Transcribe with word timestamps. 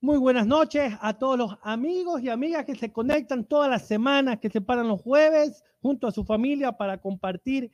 Muy 0.00 0.18
buenas 0.18 0.46
noches 0.46 0.92
a 1.00 1.18
todos 1.18 1.38
los 1.38 1.56
amigos 1.62 2.22
y 2.22 2.28
amigas 2.28 2.64
que 2.64 2.76
se 2.76 2.92
conectan 2.92 3.44
todas 3.46 3.68
las 3.68 3.88
semanas, 3.88 4.38
que 4.38 4.48
se 4.48 4.60
paran 4.60 4.86
los 4.86 5.00
jueves 5.00 5.64
junto 5.82 6.06
a 6.06 6.12
su 6.12 6.24
familia 6.24 6.72
para 6.72 7.00
compartir 7.00 7.72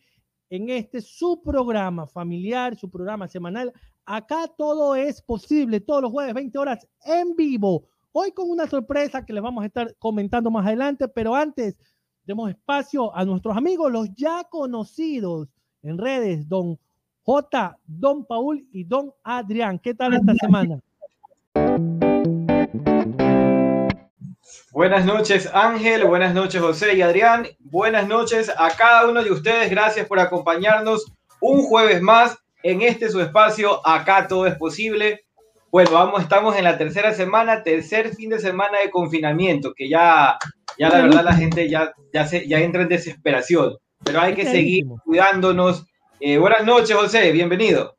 en 0.49 0.71
este 0.71 1.03
su 1.03 1.43
programa 1.43 2.07
familiar, 2.07 2.77
su 2.77 2.91
programa 2.91 3.29
semanal. 3.29 3.75
Acá 4.07 4.49
todo 4.57 4.95
es 4.95 5.21
posible, 5.21 5.81
todos 5.81 6.01
los 6.01 6.13
jueves, 6.13 6.33
20 6.33 6.59
horas 6.59 6.89
en 7.05 7.37
vivo. 7.37 7.89
Hoy 8.13 8.33
con 8.33 8.49
una 8.49 8.67
sorpresa 8.67 9.25
que 9.27 9.35
les 9.35 9.43
vamos 9.43 9.63
a 9.63 9.67
estar 9.67 9.95
comentando 9.99 10.51
más 10.51 10.67
adelante, 10.67 11.09
pero 11.09 11.35
antes 11.35 11.77
demos 12.25 12.51
espacio 12.51 13.15
a 13.15 13.25
nuestros 13.25 13.57
amigos, 13.57 13.91
los 13.91 14.09
ya 14.15 14.45
conocidos 14.45 15.49
en 15.83 15.99
redes, 15.99 16.49
don 16.49 16.79
J, 17.25 17.79
don 17.87 18.25
Paul 18.25 18.67
y 18.73 18.85
don 18.85 19.13
Adrián. 19.23 19.79
¿Qué 19.79 19.95
tal 19.95 20.15
esta 20.15 20.35
semana? 20.35 20.81
Buenas 24.73 25.05
noches 25.05 25.51
Ángel, 25.53 26.05
buenas 26.05 26.33
noches 26.33 26.61
José 26.61 26.95
y 26.95 27.03
Adrián, 27.03 27.47
buenas 27.59 28.07
noches 28.07 28.51
a 28.57 28.71
cada 28.71 29.09
uno 29.09 29.23
de 29.23 29.33
ustedes, 29.33 29.69
gracias 29.71 30.07
por 30.07 30.21
acompañarnos 30.21 31.07
un 31.41 31.63
jueves 31.63 32.01
más 32.01 32.39
en 32.63 32.83
este 32.83 33.09
su 33.11 33.21
espacio, 33.21 33.87
acá 33.87 34.29
todo 34.29 34.47
es 34.47 34.55
posible. 34.57 35.25
Bueno, 35.71 35.93
vamos, 35.93 36.23
estamos 36.23 36.57
en 36.57 36.65
la 36.65 36.77
tercera 36.77 37.15
semana, 37.15 37.63
tercer 37.63 38.13
fin 38.17 38.31
de 38.31 38.41
semana 38.41 38.81
de 38.81 38.91
confinamiento, 38.91 39.73
que 39.73 39.89
ya, 39.89 40.37
ya 40.77 40.89
la 40.89 41.03
verdad 41.03 41.23
la 41.23 41.35
gente 41.35 41.69
ya, 41.69 41.93
ya, 42.13 42.27
se, 42.27 42.49
ya 42.49 42.59
entra 42.59 42.83
en 42.83 42.89
desesperación, 42.89 43.77
pero 44.03 44.21
hay 44.21 44.35
que 44.35 44.45
seguir 44.45 44.87
cuidándonos. 45.05 45.87
Eh, 46.19 46.39
buenas 46.39 46.65
noches 46.65 46.97
José, 46.97 47.31
bienvenido. 47.31 47.95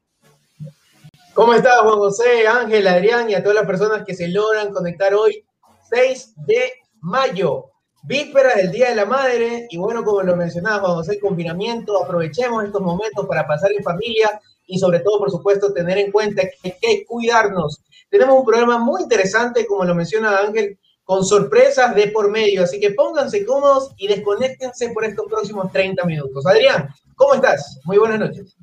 ¿Cómo 1.33 1.53
estás 1.53 1.79
Juan 1.79 1.95
José, 1.95 2.45
Ángel, 2.45 2.85
Adrián 2.87 3.29
y 3.29 3.35
a 3.35 3.41
todas 3.41 3.55
las 3.55 3.65
personas 3.65 4.03
que 4.05 4.15
se 4.15 4.27
logran 4.27 4.73
conectar 4.73 5.13
hoy 5.13 5.45
6 5.89 6.33
de 6.45 6.73
mayo, 6.99 7.67
víspera 8.03 8.53
del 8.55 8.71
Día 8.71 8.89
de 8.89 8.95
la 8.95 9.05
Madre. 9.05 9.67
Y 9.69 9.77
bueno, 9.77 10.03
como 10.03 10.23
lo 10.23 10.35
mencionaba 10.35 10.89
a 10.89 10.99
hacer 10.99 11.21
confinamiento, 11.21 12.03
aprovechemos 12.03 12.65
estos 12.65 12.81
momentos 12.81 13.25
para 13.27 13.47
pasar 13.47 13.71
en 13.71 13.81
familia 13.81 14.41
y 14.71 14.79
sobre 14.79 15.01
todo, 15.01 15.19
por 15.19 15.29
supuesto, 15.29 15.73
tener 15.73 15.97
en 15.97 16.11
cuenta 16.11 16.43
que 16.43 16.57
hay 16.63 16.75
que 16.79 17.05
cuidarnos. 17.05 17.83
Tenemos 18.09 18.39
un 18.39 18.45
programa 18.45 18.79
muy 18.79 19.01
interesante, 19.01 19.65
como 19.67 19.83
lo 19.83 19.93
menciona 19.93 20.37
Ángel, 20.37 20.79
con 21.03 21.25
sorpresas 21.25 21.93
de 21.93 22.07
por 22.07 22.31
medio. 22.31 22.63
Así 22.63 22.79
que 22.79 22.91
pónganse 22.91 23.45
cómodos 23.45 23.91
y 23.97 24.07
desconéctense 24.07 24.89
por 24.91 25.03
estos 25.03 25.27
próximos 25.27 25.69
30 25.73 26.05
minutos. 26.05 26.45
Adrián, 26.47 26.87
¿cómo 27.15 27.33
estás? 27.33 27.81
Muy 27.83 27.97
buenas 27.97 28.19
noches. 28.19 28.55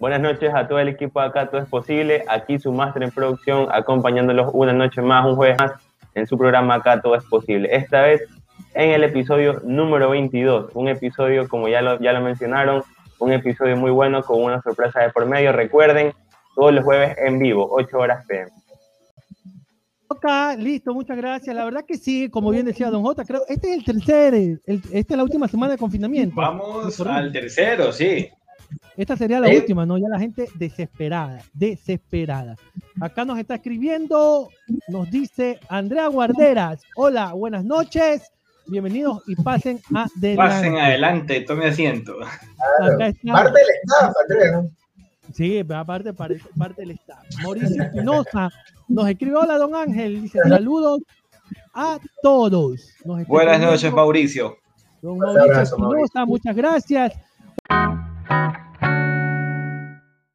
Buenas 0.00 0.20
noches 0.20 0.50
a 0.54 0.66
todo 0.66 0.78
el 0.78 0.88
equipo 0.88 1.20
de 1.20 1.26
acá, 1.26 1.50
todo 1.50 1.60
es 1.60 1.68
posible. 1.68 2.24
Aquí 2.28 2.58
su 2.58 2.72
máster 2.72 3.02
en 3.02 3.10
producción, 3.10 3.68
acompañándolos 3.70 4.50
una 4.54 4.72
noche 4.72 5.02
más, 5.02 5.26
un 5.26 5.36
jueves 5.36 5.58
más 5.58 5.72
en 6.14 6.26
su 6.26 6.38
programa 6.38 6.76
Acá 6.76 7.02
Todo 7.02 7.16
es 7.16 7.24
Posible. 7.24 7.68
Esta 7.70 8.00
vez 8.00 8.22
en 8.72 8.90
el 8.90 9.04
episodio 9.04 9.60
número 9.62 10.08
22, 10.08 10.70
un 10.72 10.88
episodio 10.88 11.46
como 11.48 11.68
ya 11.68 11.82
lo, 11.82 12.00
ya 12.00 12.14
lo 12.14 12.22
mencionaron, 12.22 12.82
un 13.22 13.32
episodio 13.32 13.76
muy 13.76 13.90
bueno 13.90 14.22
con 14.22 14.42
una 14.42 14.60
sorpresa 14.62 15.00
de 15.00 15.10
por 15.10 15.26
medio. 15.26 15.52
Recuerden, 15.52 16.12
todos 16.54 16.72
los 16.72 16.84
jueves 16.84 17.16
en 17.18 17.38
vivo, 17.38 17.68
8 17.70 17.96
horas 17.96 18.26
PM. 18.26 18.50
Ok, 20.08 20.26
listo, 20.58 20.92
muchas 20.92 21.16
gracias. 21.16 21.54
La 21.56 21.64
verdad 21.64 21.84
que 21.86 21.96
sí, 21.96 22.28
como 22.28 22.50
bien 22.50 22.66
decía 22.66 22.90
Don 22.90 23.02
J, 23.02 23.24
creo, 23.24 23.42
este 23.48 23.70
es 23.70 23.78
el 23.78 23.84
tercer, 23.84 24.60
esta 24.66 25.14
es 25.14 25.16
la 25.16 25.22
última 25.22 25.48
semana 25.48 25.72
de 25.72 25.78
confinamiento. 25.78 26.36
Vamos 26.36 27.00
al 27.00 27.32
tercero, 27.32 27.92
sí. 27.92 28.28
Esta 28.96 29.16
sería 29.16 29.40
la 29.40 29.48
última, 29.48 29.86
¿no? 29.86 29.96
Ya 29.96 30.08
la 30.08 30.18
gente 30.18 30.48
desesperada, 30.56 31.40
desesperada. 31.54 32.56
Acá 33.00 33.24
nos 33.24 33.38
está 33.38 33.54
escribiendo, 33.54 34.50
nos 34.88 35.10
dice 35.10 35.58
Andrea 35.68 36.08
Guarderas. 36.08 36.82
Hola, 36.96 37.32
buenas 37.32 37.64
noches. 37.64 38.30
Bienvenidos 38.66 39.22
y 39.26 39.34
pasen 39.34 39.80
adelante. 39.92 40.36
Pasen 40.36 40.78
adelante, 40.78 41.40
tome 41.40 41.66
asiento. 41.66 42.16
Parte 42.78 42.94
del 42.94 43.68
staff, 43.82 44.14
Andrea. 44.22 44.64
Sí, 45.32 45.58
aparte 45.58 46.12
parte, 46.12 46.40
parte 46.56 46.82
del 46.82 46.92
staff. 46.92 47.24
Mauricio 47.42 47.82
Espinosa 47.82 48.50
nos 48.88 49.08
escribe, 49.08 49.36
hola, 49.36 49.58
don 49.58 49.74
Ángel. 49.74 50.22
Dice, 50.22 50.38
saludos 50.48 51.00
a 51.74 51.98
todos. 52.22 52.88
Buenas 53.26 53.60
noches, 53.60 53.92
Mauricio. 53.92 54.56
Don 55.00 55.18
Mauricio 55.18 55.62
Espinosa, 55.62 56.24
muchas 56.24 56.54
gracias. 56.54 57.12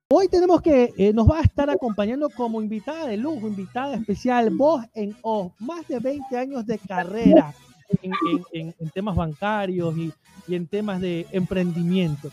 Hoy 0.10 0.28
tenemos 0.30 0.62
que, 0.62 0.94
eh, 0.98 1.14
nos 1.14 1.30
va 1.30 1.40
a 1.40 1.44
estar 1.44 1.70
acompañando 1.70 2.30
como 2.30 2.62
invitada 2.62 3.08
de 3.08 3.18
lujo, 3.18 3.48
invitada 3.48 3.96
especial, 3.96 4.50
voz 4.50 4.86
en 4.94 5.16
off, 5.22 5.54
más 5.60 5.88
de 5.88 6.00
20 6.00 6.38
años 6.38 6.66
de 6.66 6.78
carrera 6.80 7.54
en, 8.02 8.74
temas 8.94 9.16
bancarios 9.16 9.96
y, 9.98 10.14
en 10.50 10.68
temas 10.68 11.02
de 11.02 11.26
emprendimiento. 11.32 12.30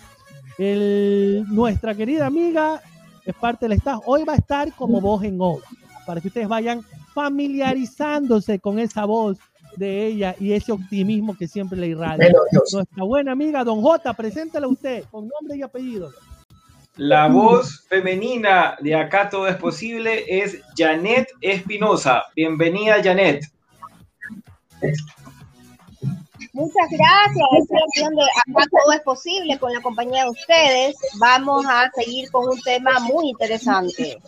nuestra 0.58 1.94
querida 1.94 2.26
amiga 2.26 2.80
es 3.24 3.34
parte 3.34 3.66
del 3.66 3.78
staff, 3.78 4.00
hoy 4.04 4.24
va 4.24 4.34
a 4.34 4.36
estar 4.36 4.72
como 4.74 5.00
voz 5.00 5.24
en 5.24 5.40
off, 5.40 5.62
para 6.06 6.20
que 6.20 6.28
ustedes 6.28 6.48
vayan 6.48 6.82
familiarizándose 7.14 8.58
con 8.58 8.78
esa 8.78 9.04
voz 9.04 9.38
de 9.76 10.06
ella 10.06 10.36
y 10.38 10.52
ese 10.52 10.72
optimismo 10.72 11.36
que 11.36 11.48
siempre 11.48 11.78
le 11.78 11.88
irradia. 11.88 12.32
Nuestra 12.72 13.04
buena 13.04 13.32
amiga 13.32 13.64
Don 13.64 13.80
J, 13.80 14.12
preséntala 14.14 14.68
usted 14.68 15.04
con 15.10 15.28
nombre 15.28 15.56
y 15.56 15.62
apellido. 15.62 16.10
La 16.96 17.26
voz 17.26 17.84
femenina 17.88 18.76
de 18.80 18.94
Acá 18.94 19.28
Todo 19.28 19.48
es 19.48 19.56
Posible 19.56 20.24
es 20.28 20.60
Janet 20.76 21.28
Espinosa. 21.40 22.22
Bienvenida, 22.36 23.02
Janet. 23.02 23.44
Muchas 26.54 26.88
gracias. 26.88 27.48
Haciendo 27.88 28.22
Acá 28.22 28.66
Todo 28.70 28.92
es 28.92 29.00
Posible 29.00 29.58
con 29.58 29.72
la 29.72 29.82
compañía 29.82 30.22
de 30.22 30.30
ustedes. 30.30 30.96
Vamos 31.18 31.66
a 31.68 31.90
seguir 31.90 32.30
con 32.30 32.48
un 32.48 32.60
tema 32.60 33.00
muy 33.00 33.30
interesante. 33.30 34.18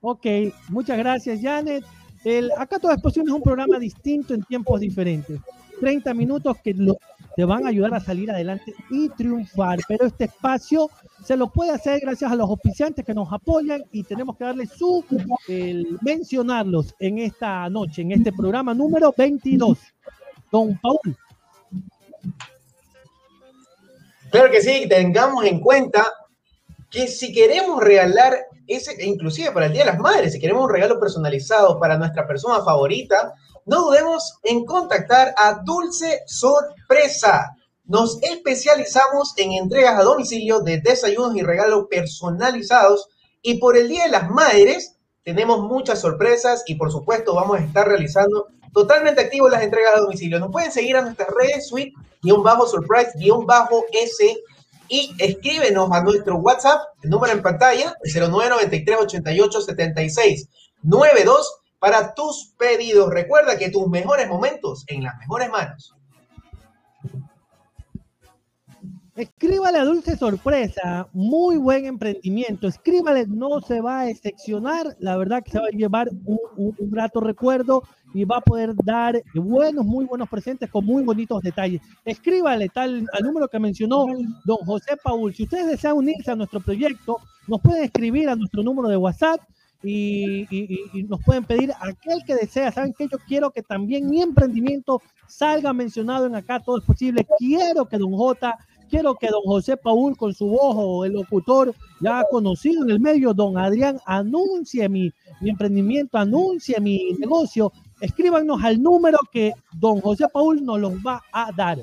Ok, 0.00 0.26
muchas 0.68 0.98
gracias, 0.98 1.40
Janet. 1.40 1.84
El 2.24 2.50
Acá 2.58 2.80
Todo 2.80 2.92
es 2.92 3.00
Posible 3.00 3.30
es 3.30 3.36
un 3.36 3.42
programa 3.42 3.78
distinto 3.78 4.34
en 4.34 4.42
tiempos 4.42 4.80
diferentes. 4.80 5.40
30 5.78 6.12
minutos 6.12 6.56
que 6.62 6.74
lo, 6.74 6.98
te 7.36 7.44
van 7.44 7.64
a 7.64 7.68
ayudar 7.68 7.94
a 7.94 8.00
salir 8.00 8.28
adelante 8.28 8.74
y 8.90 9.08
triunfar. 9.10 9.78
Pero 9.86 10.06
este 10.06 10.24
espacio 10.24 10.90
se 11.24 11.36
lo 11.36 11.52
puede 11.52 11.70
hacer 11.70 12.00
gracias 12.00 12.32
a 12.32 12.34
los 12.34 12.50
oficiantes 12.50 13.04
que 13.04 13.14
nos 13.14 13.32
apoyan 13.32 13.84
y 13.92 14.02
tenemos 14.02 14.36
que 14.36 14.44
darle 14.44 14.66
su, 14.66 15.04
el, 15.46 15.98
mencionarlos 16.02 16.96
en 16.98 17.18
esta 17.18 17.70
noche, 17.70 18.02
en 18.02 18.10
este 18.10 18.32
programa 18.32 18.74
número 18.74 19.14
22. 19.16 19.78
Don 20.50 20.78
Paul. 20.80 21.16
Claro 24.30 24.50
que 24.50 24.62
sí, 24.62 24.86
tengamos 24.88 25.44
en 25.44 25.60
cuenta 25.60 26.06
que 26.90 27.08
si 27.08 27.32
queremos 27.32 27.82
regalar 27.82 28.46
ese, 28.66 29.04
inclusive 29.04 29.50
para 29.50 29.66
el 29.66 29.72
Día 29.72 29.84
de 29.84 29.90
las 29.90 29.98
Madres, 29.98 30.32
si 30.32 30.38
queremos 30.38 30.64
un 30.64 30.70
regalo 30.70 31.00
personalizado 31.00 31.78
para 31.80 31.98
nuestra 31.98 32.26
persona 32.26 32.62
favorita, 32.62 33.34
no 33.66 33.86
dudemos 33.86 34.38
en 34.44 34.64
contactar 34.64 35.34
a 35.36 35.60
Dulce 35.64 36.22
Sorpresa. 36.26 37.56
Nos 37.84 38.22
especializamos 38.22 39.34
en 39.36 39.52
entregas 39.52 39.98
a 39.98 40.04
domicilio 40.04 40.60
de 40.60 40.80
desayunos 40.80 41.36
y 41.36 41.42
regalos 41.42 41.86
personalizados 41.90 43.08
y 43.42 43.58
por 43.58 43.76
el 43.76 43.88
Día 43.88 44.04
de 44.04 44.10
las 44.10 44.30
Madres 44.30 44.96
tenemos 45.24 45.60
muchas 45.60 46.00
sorpresas 46.00 46.62
y 46.66 46.76
por 46.76 46.92
supuesto 46.92 47.34
vamos 47.34 47.58
a 47.58 47.64
estar 47.64 47.86
realizando 47.86 48.46
totalmente 48.72 49.20
activos 49.20 49.50
las 49.50 49.62
entregas 49.62 49.94
a 49.94 50.00
domicilio. 50.00 50.38
Nos 50.38 50.50
pueden 50.50 50.72
seguir 50.72 50.96
a 50.96 51.02
nuestras 51.02 51.28
redes 51.30 51.68
suite-surprise-s 51.68 54.36
y 54.88 55.14
escríbenos 55.18 55.92
a 55.92 56.02
nuestro 56.02 56.36
WhatsApp, 56.36 56.80
el 57.02 57.10
número 57.10 57.32
en 57.32 57.42
pantalla, 57.42 57.94
el 58.02 58.12
0993 58.12 58.98
88 59.00 59.60
76 59.60 60.48
92 60.82 61.60
para 61.78 62.14
tus 62.14 62.52
pedidos. 62.58 63.10
Recuerda 63.10 63.56
que 63.56 63.70
tus 63.70 63.86
mejores 63.88 64.28
momentos 64.28 64.84
en 64.88 65.04
las 65.04 65.16
mejores 65.18 65.50
manos. 65.50 65.94
Escríbale 69.16 69.78
a 69.78 69.84
Dulce 69.84 70.16
Sorpresa, 70.16 71.08
muy 71.12 71.58
buen 71.58 71.84
emprendimiento. 71.84 72.66
Escríbale, 72.66 73.26
no 73.26 73.60
se 73.60 73.82
va 73.82 74.00
a 74.00 74.06
decepcionar. 74.06 74.96
La 74.98 75.18
verdad 75.18 75.42
que 75.42 75.50
se 75.50 75.58
va 75.58 75.66
a 75.66 75.76
llevar 75.76 76.08
un, 76.24 76.38
un, 76.56 76.90
grato 76.90 77.20
recuerdo 77.20 77.82
y 78.12 78.24
va 78.24 78.38
a 78.38 78.40
poder 78.40 78.74
dar 78.84 79.22
buenos, 79.34 79.84
muy 79.84 80.04
buenos 80.04 80.28
presentes 80.28 80.70
con 80.70 80.84
muy 80.84 81.02
bonitos 81.02 81.42
detalles. 81.42 81.80
Escríbale 82.04 82.68
tal 82.68 83.06
al 83.12 83.22
número 83.22 83.48
que 83.48 83.58
mencionó 83.58 84.06
don 84.44 84.58
José 84.58 84.96
Paul. 85.02 85.34
Si 85.34 85.44
ustedes 85.44 85.66
desean 85.66 85.96
unirse 85.96 86.30
a 86.30 86.36
nuestro 86.36 86.60
proyecto, 86.60 87.18
nos 87.46 87.60
pueden 87.60 87.84
escribir 87.84 88.28
a 88.28 88.36
nuestro 88.36 88.62
número 88.62 88.88
de 88.88 88.96
WhatsApp 88.96 89.40
y, 89.82 90.46
nos 91.08 91.22
pueden 91.24 91.44
pedir 91.44 91.72
aquel 91.80 92.22
que 92.24 92.34
desea. 92.34 92.72
¿Saben 92.72 92.92
que 92.92 93.08
Yo 93.08 93.18
quiero 93.26 93.50
que 93.50 93.62
también 93.62 94.08
mi 94.08 94.20
emprendimiento 94.22 95.00
salga 95.26 95.72
mencionado 95.72 96.26
en 96.26 96.34
acá, 96.34 96.60
todo 96.60 96.78
es 96.78 96.84
posible. 96.84 97.26
Quiero 97.38 97.86
que 97.86 97.96
Don 97.96 98.12
J, 98.12 98.58
quiero 98.90 99.14
que 99.14 99.28
Don 99.28 99.42
José 99.44 99.76
Paul 99.76 100.16
con 100.16 100.34
su 100.34 100.46
voz 100.46 100.74
o 100.76 101.04
el 101.04 101.12
locutor 101.12 101.74
ya 102.00 102.24
conocido 102.30 102.82
en 102.82 102.90
el 102.90 103.00
medio, 103.00 103.32
Don 103.32 103.56
Adrián, 103.56 103.98
anuncie 104.04 104.88
mi, 104.88 105.12
mi 105.40 105.50
emprendimiento, 105.50 106.18
anuncie 106.18 106.80
mi 106.80 107.14
negocio. 107.18 107.72
Escríbanos 108.00 108.62
al 108.64 108.82
número 108.82 109.18
que 109.30 109.52
Don 109.72 110.00
José 110.00 110.26
Paul 110.32 110.64
nos 110.64 110.80
los 110.80 110.94
va 110.94 111.22
a 111.32 111.50
dar. 111.52 111.78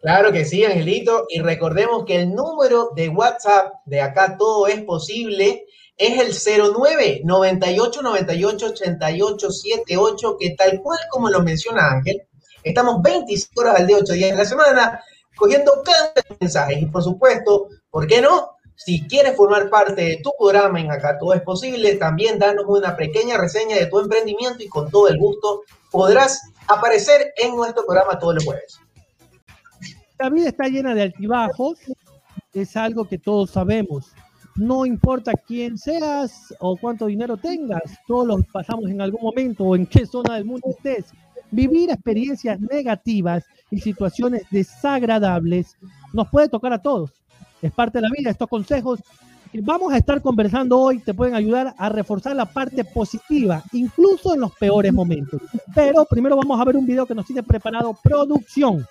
Claro 0.00 0.32
que 0.32 0.44
sí, 0.44 0.64
Angelito. 0.64 1.26
Y 1.28 1.40
recordemos 1.40 2.04
que 2.04 2.22
el 2.22 2.34
número 2.34 2.90
de 2.96 3.08
WhatsApp 3.10 3.74
de 3.84 4.00
acá 4.00 4.36
todo 4.36 4.66
es 4.66 4.82
posible 4.82 5.66
es 5.96 6.46
el 6.46 6.72
09 6.74 7.20
98 7.24 8.02
98 8.02 8.66
88 8.66 9.50
78, 9.50 10.36
que 10.40 10.50
tal 10.56 10.80
cual 10.80 10.98
como 11.10 11.28
lo 11.28 11.42
menciona 11.42 11.92
Ángel, 11.92 12.22
estamos 12.64 13.02
25 13.02 13.60
horas 13.60 13.76
al 13.80 13.86
día, 13.86 13.98
8 14.00 14.12
días 14.14 14.30
de 14.30 14.36
la 14.36 14.44
semana, 14.44 15.04
cogiendo 15.36 15.82
cada 15.84 16.14
mensaje. 16.40 16.80
Y 16.80 16.86
por 16.86 17.02
supuesto, 17.02 17.68
¿por 17.90 18.06
qué 18.06 18.22
no? 18.22 18.56
Si 18.76 19.06
quieres 19.06 19.36
formar 19.36 19.70
parte 19.70 20.02
de 20.02 20.20
tu 20.22 20.32
programa 20.38 20.80
en 20.80 20.90
Acá 20.90 21.18
Todo 21.18 21.34
es 21.34 21.42
Posible, 21.42 21.96
también 21.96 22.38
danos 22.38 22.64
una 22.66 22.96
pequeña 22.96 23.38
reseña 23.38 23.76
de 23.76 23.86
tu 23.86 24.00
emprendimiento 24.00 24.62
y 24.62 24.68
con 24.68 24.90
todo 24.90 25.08
el 25.08 25.18
gusto 25.18 25.62
podrás 25.90 26.42
aparecer 26.68 27.32
en 27.36 27.54
nuestro 27.54 27.84
programa 27.86 28.18
todos 28.18 28.34
los 28.36 28.44
jueves 28.44 28.80
la 30.22 30.30
vida 30.30 30.50
está 30.50 30.68
llena 30.68 30.94
de 30.94 31.02
altibajos, 31.02 31.80
es 32.54 32.76
algo 32.76 33.06
que 33.06 33.18
todos 33.18 33.50
sabemos. 33.50 34.12
No 34.54 34.86
importa 34.86 35.32
quién 35.32 35.76
seas 35.76 36.54
o 36.60 36.76
cuánto 36.76 37.06
dinero 37.06 37.36
tengas, 37.36 37.82
todos 38.06 38.28
los 38.28 38.46
pasamos 38.46 38.88
en 38.88 39.00
algún 39.00 39.20
momento 39.20 39.64
o 39.64 39.74
en 39.74 39.84
qué 39.84 40.06
zona 40.06 40.34
del 40.34 40.44
mundo 40.44 40.68
estés. 40.68 41.06
Vivir 41.50 41.90
experiencias 41.90 42.60
negativas 42.60 43.44
y 43.72 43.80
situaciones 43.80 44.44
desagradables 44.52 45.76
nos 46.12 46.28
puede 46.28 46.48
tocar 46.48 46.72
a 46.72 46.80
todos. 46.80 47.10
Es 47.62 47.72
parte 47.72 47.98
de 47.98 48.02
la 48.02 48.10
vida. 48.16 48.30
Estos 48.30 48.48
consejos 48.48 49.00
que 49.52 49.60
vamos 49.60 49.92
a 49.92 49.98
estar 49.98 50.20
conversando 50.20 50.78
hoy 50.78 50.98
te 50.98 51.14
pueden 51.14 51.34
ayudar 51.34 51.74
a 51.78 51.88
reforzar 51.88 52.34
la 52.34 52.46
parte 52.46 52.84
positiva, 52.84 53.62
incluso 53.72 54.34
en 54.34 54.40
los 54.40 54.52
peores 54.52 54.92
momentos. 54.92 55.40
Pero 55.74 56.04
primero 56.04 56.36
vamos 56.36 56.60
a 56.60 56.64
ver 56.64 56.76
un 56.76 56.86
video 56.86 57.06
que 57.06 57.14
nos 57.14 57.24
tiene 57.24 57.42
preparado 57.42 57.96
producción. 58.02 58.84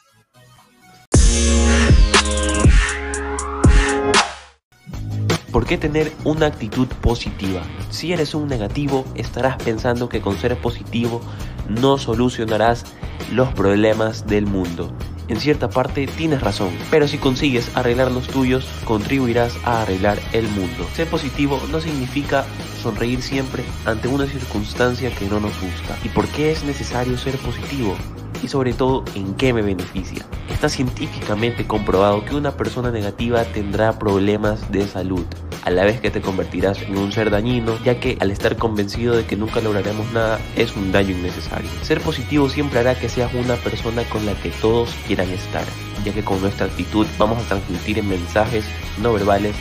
¿Por 5.51 5.65
qué 5.65 5.77
tener 5.77 6.13
una 6.23 6.45
actitud 6.45 6.87
positiva? 7.01 7.61
Si 7.89 8.13
eres 8.13 8.33
un 8.33 8.47
negativo, 8.47 9.03
estarás 9.15 9.61
pensando 9.61 10.07
que 10.07 10.21
con 10.21 10.37
ser 10.37 10.57
positivo 10.61 11.19
no 11.67 11.97
solucionarás 11.97 12.85
los 13.33 13.51
problemas 13.53 14.25
del 14.27 14.45
mundo. 14.45 14.95
En 15.31 15.39
cierta 15.39 15.69
parte 15.69 16.07
tienes 16.07 16.41
razón, 16.41 16.71
pero 16.89 17.07
si 17.07 17.17
consigues 17.17 17.71
arreglar 17.77 18.11
los 18.11 18.27
tuyos, 18.27 18.67
contribuirás 18.83 19.55
a 19.63 19.81
arreglar 19.81 20.19
el 20.33 20.45
mundo. 20.49 20.85
Ser 20.93 21.07
positivo 21.07 21.57
no 21.71 21.79
significa 21.79 22.43
sonreír 22.83 23.21
siempre 23.21 23.63
ante 23.85 24.09
una 24.09 24.25
circunstancia 24.25 25.09
que 25.09 25.27
no 25.27 25.39
nos 25.39 25.53
gusta. 25.61 25.97
¿Y 26.03 26.09
por 26.09 26.27
qué 26.27 26.51
es 26.51 26.65
necesario 26.65 27.17
ser 27.17 27.37
positivo? 27.37 27.95
Y 28.43 28.47
sobre 28.47 28.73
todo 28.73 29.03
en 29.15 29.35
qué 29.35 29.53
me 29.53 29.61
beneficia. 29.61 30.25
Está 30.49 30.69
científicamente 30.69 31.65
comprobado 31.65 32.23
que 32.25 32.35
una 32.35 32.51
persona 32.51 32.91
negativa 32.91 33.43
tendrá 33.45 33.97
problemas 33.99 34.71
de 34.71 34.87
salud, 34.87 35.25
a 35.63 35.69
la 35.69 35.85
vez 35.85 36.01
que 36.01 36.09
te 36.09 36.21
convertirás 36.21 36.81
en 36.81 36.97
un 36.97 37.11
ser 37.11 37.29
dañino, 37.29 37.77
ya 37.83 37.99
que 37.99 38.17
al 38.19 38.31
estar 38.31 38.57
convencido 38.57 39.15
de 39.15 39.25
que 39.25 39.35
nunca 39.35 39.61
lograremos 39.61 40.11
nada 40.11 40.39
es 40.55 40.75
un 40.75 40.91
daño 40.91 41.11
innecesario. 41.11 41.69
Ser 41.83 42.01
positivo 42.01 42.49
siempre 42.49 42.79
hará 42.79 42.97
que 42.97 43.09
seas 43.09 43.33
una 43.33 43.55
persona 43.55 44.03
con 44.05 44.25
la 44.25 44.33
que 44.33 44.49
todos 44.49 44.89
quieran 45.07 45.29
estar, 45.29 45.63
ya 46.03 46.13
que 46.13 46.23
con 46.23 46.41
nuestra 46.41 46.65
actitud 46.65 47.05
vamos 47.17 47.37
a 47.43 47.47
transmitir 47.47 48.03
mensajes 48.03 48.65
no 49.01 49.13
verbales 49.13 49.55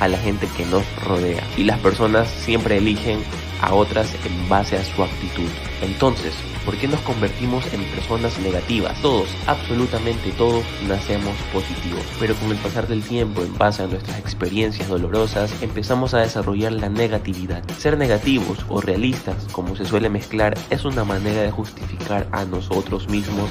a 0.00 0.08
la 0.08 0.18
gente 0.18 0.48
que 0.56 0.64
nos 0.66 0.84
rodea 1.04 1.42
y 1.56 1.64
las 1.64 1.78
personas 1.78 2.28
siempre 2.28 2.78
eligen 2.78 3.20
a 3.64 3.74
otras 3.74 4.14
en 4.24 4.48
base 4.48 4.76
a 4.76 4.84
su 4.84 5.02
actitud. 5.02 5.50
Entonces, 5.82 6.34
¿Por 6.64 6.78
qué 6.78 6.88
nos 6.88 7.00
convertimos 7.00 7.70
en 7.74 7.84
personas 7.84 8.38
negativas? 8.38 8.98
Todos, 9.02 9.28
absolutamente 9.46 10.30
todos, 10.32 10.64
nacemos 10.88 11.34
positivos. 11.52 12.02
Pero 12.18 12.34
con 12.36 12.50
el 12.50 12.56
pasar 12.56 12.88
del 12.88 13.02
tiempo, 13.02 13.42
en 13.42 13.58
base 13.58 13.82
a 13.82 13.86
nuestras 13.86 14.18
experiencias 14.18 14.88
dolorosas, 14.88 15.52
empezamos 15.60 16.14
a 16.14 16.20
desarrollar 16.20 16.72
la 16.72 16.88
negatividad. 16.88 17.62
Ser 17.76 17.98
negativos 17.98 18.64
o 18.70 18.80
realistas, 18.80 19.46
como 19.52 19.76
se 19.76 19.84
suele 19.84 20.08
mezclar, 20.08 20.56
es 20.70 20.86
una 20.86 21.04
manera 21.04 21.42
de 21.42 21.50
justificar 21.50 22.26
a 22.32 22.46
nosotros 22.46 23.10
mismos 23.10 23.50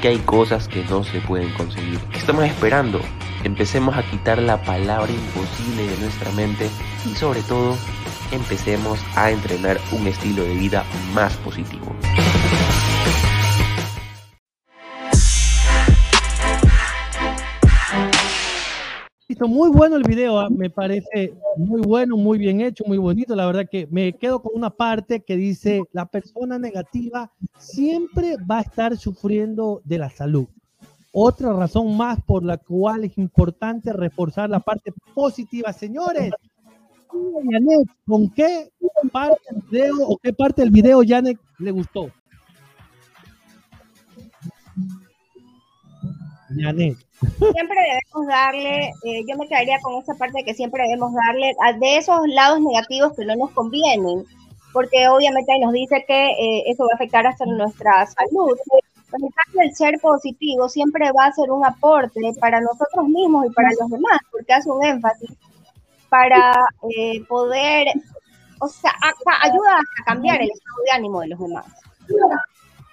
que 0.00 0.08
hay 0.08 0.18
cosas 0.20 0.66
que 0.66 0.84
no 0.84 1.04
se 1.04 1.20
pueden 1.20 1.52
conseguir. 1.52 1.98
¿Qué 2.12 2.18
estamos 2.18 2.44
esperando? 2.44 2.98
Empecemos 3.42 3.94
a 3.94 4.02
quitar 4.04 4.40
la 4.40 4.62
palabra 4.62 5.12
imposible 5.12 5.86
de 5.86 5.98
nuestra 5.98 6.30
mente 6.32 6.70
y 7.04 7.14
sobre 7.14 7.42
todo 7.42 7.76
empecemos 8.34 8.98
a 9.16 9.30
entrenar 9.30 9.78
un 9.92 10.06
estilo 10.06 10.42
de 10.42 10.54
vida 10.54 10.84
más 11.14 11.36
positivo. 11.38 11.94
Muy 19.48 19.68
bueno 19.68 19.96
el 19.96 20.04
video, 20.04 20.38
¿ah? 20.38 20.48
me 20.48 20.70
parece 20.70 21.34
muy 21.58 21.82
bueno, 21.82 22.16
muy 22.16 22.38
bien 22.38 22.62
hecho, 22.62 22.84
muy 22.86 22.96
bonito. 22.96 23.36
La 23.36 23.46
verdad 23.46 23.66
que 23.70 23.86
me 23.90 24.14
quedo 24.14 24.40
con 24.40 24.52
una 24.54 24.70
parte 24.70 25.20
que 25.20 25.36
dice, 25.36 25.82
la 25.92 26.06
persona 26.06 26.58
negativa 26.58 27.30
siempre 27.58 28.36
va 28.50 28.58
a 28.58 28.62
estar 28.62 28.96
sufriendo 28.96 29.82
de 29.84 29.98
la 29.98 30.08
salud. 30.08 30.46
Otra 31.12 31.52
razón 31.52 31.94
más 31.96 32.22
por 32.22 32.42
la 32.42 32.56
cual 32.56 33.04
es 33.04 33.18
importante 33.18 33.92
reforzar 33.92 34.48
la 34.48 34.60
parte 34.60 34.92
positiva. 35.14 35.72
Señores, 35.72 36.32
¿con 38.06 38.30
qué 38.30 38.70
parte 39.12 39.40
del 39.50 39.62
video 39.70 40.08
o 40.08 40.18
qué 40.18 40.32
parte 40.32 40.62
del 40.62 40.70
video 40.70 41.02
Janet 41.06 41.38
le 41.58 41.70
gustó? 41.70 42.10
Janet. 46.56 46.96
Siempre 47.20 47.76
debemos 47.88 48.26
darle, 48.28 48.88
eh, 49.04 49.24
yo 49.28 49.36
me 49.36 49.48
quedaría 49.48 49.78
con 49.80 50.00
esa 50.00 50.14
parte 50.14 50.38
de 50.38 50.44
que 50.44 50.54
siempre 50.54 50.82
debemos 50.84 51.12
darle 51.14 51.52
a, 51.62 51.72
de 51.72 51.96
esos 51.96 52.20
lados 52.28 52.60
negativos 52.60 53.12
que 53.16 53.24
no 53.24 53.34
nos 53.36 53.50
convienen, 53.52 54.24
porque 54.72 55.08
obviamente 55.08 55.52
nos 55.60 55.72
dice 55.72 56.04
que 56.06 56.26
eh, 56.30 56.64
eso 56.66 56.84
va 56.84 56.90
a 56.92 56.96
afectar 56.96 57.26
hasta 57.26 57.46
nuestra 57.46 58.06
salud. 58.06 58.56
Pero 59.10 59.26
el 59.26 59.32
caso 59.32 59.58
del 59.58 59.74
ser 59.74 60.00
positivo 60.00 60.68
siempre 60.68 61.10
va 61.12 61.26
a 61.26 61.32
ser 61.32 61.50
un 61.50 61.64
aporte 61.64 62.20
para 62.40 62.60
nosotros 62.60 63.06
mismos 63.08 63.46
y 63.46 63.50
para 63.50 63.68
los 63.80 63.88
demás, 63.90 64.18
porque 64.30 64.52
hace 64.52 64.68
un 64.70 64.84
énfasis 64.84 65.30
para 66.14 66.54
eh, 66.96 67.24
poder, 67.26 67.88
o 68.60 68.68
sea, 68.68 68.92
ayuda 69.42 69.78
a 69.78 70.04
cambiar 70.04 70.40
el 70.40 70.48
estado 70.48 70.76
de 70.84 70.90
ánimo 70.92 71.20
de 71.22 71.28
los 71.28 71.40
demás. 71.40 71.66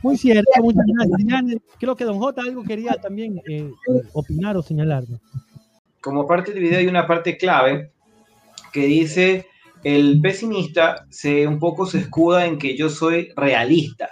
Muy 0.01 0.17
cierto, 0.17 0.49
muchas 0.63 0.83
gracias. 0.87 1.61
Creo 1.79 1.95
que 1.95 2.03
don 2.03 2.17
J 2.17 2.41
algo 2.41 2.63
quería 2.63 2.93
también 2.93 3.39
eh, 3.47 3.71
opinar 4.13 4.57
o 4.57 4.63
señalar. 4.63 5.03
Como 6.01 6.25
parte 6.25 6.51
del 6.51 6.63
video 6.63 6.79
hay 6.79 6.87
una 6.87 7.05
parte 7.05 7.37
clave 7.37 7.91
que 8.73 8.87
dice, 8.87 9.45
el 9.83 10.19
pesimista 10.19 11.05
se 11.11 11.45
un 11.45 11.59
poco 11.59 11.85
se 11.85 11.99
escuda 11.99 12.47
en 12.47 12.57
que 12.57 12.75
yo 12.75 12.89
soy 12.89 13.31
realista 13.35 14.09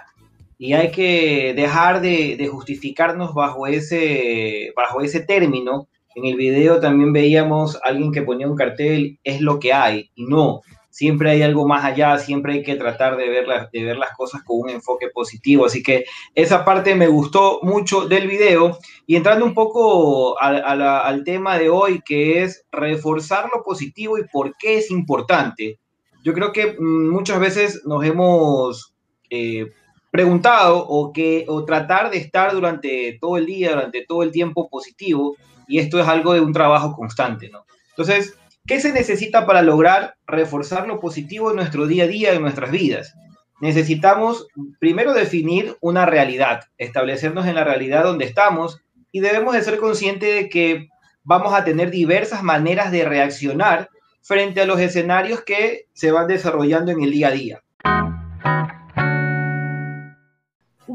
y 0.59 0.73
hay 0.73 0.91
que 0.91 1.55
dejar 1.55 2.01
de, 2.01 2.35
de 2.37 2.47
justificarnos 2.47 3.33
bajo 3.33 3.65
ese, 3.65 4.71
bajo 4.75 5.01
ese 5.01 5.21
término 5.21 5.87
en 6.19 6.25
el 6.25 6.35
video 6.35 6.79
también 6.79 7.13
veíamos 7.13 7.75
a 7.77 7.89
alguien 7.89 8.11
que 8.11 8.21
ponía 8.21 8.47
un 8.47 8.55
cartel, 8.55 9.19
es 9.23 9.41
lo 9.41 9.59
que 9.59 9.73
hay, 9.73 10.11
y 10.15 10.25
no, 10.25 10.61
siempre 10.89 11.31
hay 11.31 11.41
algo 11.41 11.65
más 11.65 11.85
allá, 11.85 12.17
siempre 12.17 12.53
hay 12.53 12.63
que 12.63 12.75
tratar 12.75 13.15
de 13.15 13.29
ver, 13.29 13.47
las, 13.47 13.71
de 13.71 13.83
ver 13.83 13.97
las 13.97 14.15
cosas 14.17 14.43
con 14.43 14.59
un 14.59 14.69
enfoque 14.69 15.07
positivo. 15.07 15.65
Así 15.65 15.81
que 15.81 16.03
esa 16.35 16.65
parte 16.65 16.93
me 16.93 17.07
gustó 17.07 17.59
mucho 17.61 18.05
del 18.05 18.27
video. 18.27 18.77
Y 19.07 19.15
entrando 19.15 19.45
un 19.45 19.53
poco 19.53 20.37
al 20.41 21.23
tema 21.23 21.57
de 21.57 21.69
hoy, 21.69 22.01
que 22.05 22.43
es 22.43 22.65
reforzar 22.71 23.49
lo 23.53 23.63
positivo 23.63 24.17
y 24.17 24.23
por 24.31 24.57
qué 24.57 24.77
es 24.77 24.91
importante. 24.91 25.79
Yo 26.23 26.33
creo 26.33 26.51
que 26.51 26.75
mm, 26.77 27.09
muchas 27.09 27.39
veces 27.39 27.81
nos 27.85 28.03
hemos 28.03 28.93
eh, 29.29 29.67
preguntado 30.11 30.85
o, 30.85 31.13
que, 31.13 31.45
o 31.47 31.63
tratar 31.63 32.09
de 32.09 32.17
estar 32.17 32.51
durante 32.51 33.17
todo 33.21 33.37
el 33.37 33.45
día, 33.45 33.71
durante 33.71 34.05
todo 34.05 34.23
el 34.23 34.31
tiempo 34.31 34.67
positivo, 34.69 35.37
y 35.69 35.79
esto 35.79 35.99
es 35.99 36.07
algo 36.07 36.33
de 36.33 36.41
un 36.41 36.51
trabajo 36.51 36.93
constante, 36.93 37.49
¿no? 37.49 37.65
Entonces, 37.91 38.33
¿qué 38.65 38.81
se 38.81 38.91
necesita 38.91 39.45
para 39.45 39.61
lograr 39.61 40.15
reforzar 40.25 40.87
lo 40.87 40.99
positivo 40.99 41.51
en 41.51 41.57
nuestro 41.57 41.87
día 41.87 42.03
a 42.03 42.07
día, 42.07 42.33
en 42.33 42.41
nuestras 42.41 42.71
vidas? 42.71 43.13
Necesitamos 43.61 44.47
primero 44.79 45.13
definir 45.13 45.77
una 45.79 46.05
realidad, 46.05 46.65
establecernos 46.77 47.45
en 47.45 47.55
la 47.55 47.63
realidad 47.63 48.03
donde 48.03 48.25
estamos 48.25 48.81
y 49.11 49.19
debemos 49.19 49.53
de 49.53 49.61
ser 49.61 49.77
conscientes 49.77 50.33
de 50.33 50.49
que 50.49 50.89
vamos 51.23 51.53
a 51.53 51.63
tener 51.63 51.91
diversas 51.91 52.41
maneras 52.41 52.91
de 52.91 53.05
reaccionar 53.05 53.89
frente 54.21 54.61
a 54.61 54.65
los 54.65 54.79
escenarios 54.79 55.41
que 55.43 55.87
se 55.93 56.11
van 56.11 56.27
desarrollando 56.27 56.91
en 56.91 57.01
el 57.01 57.11
día 57.11 57.27
a 57.27 57.31
día? 57.31 57.63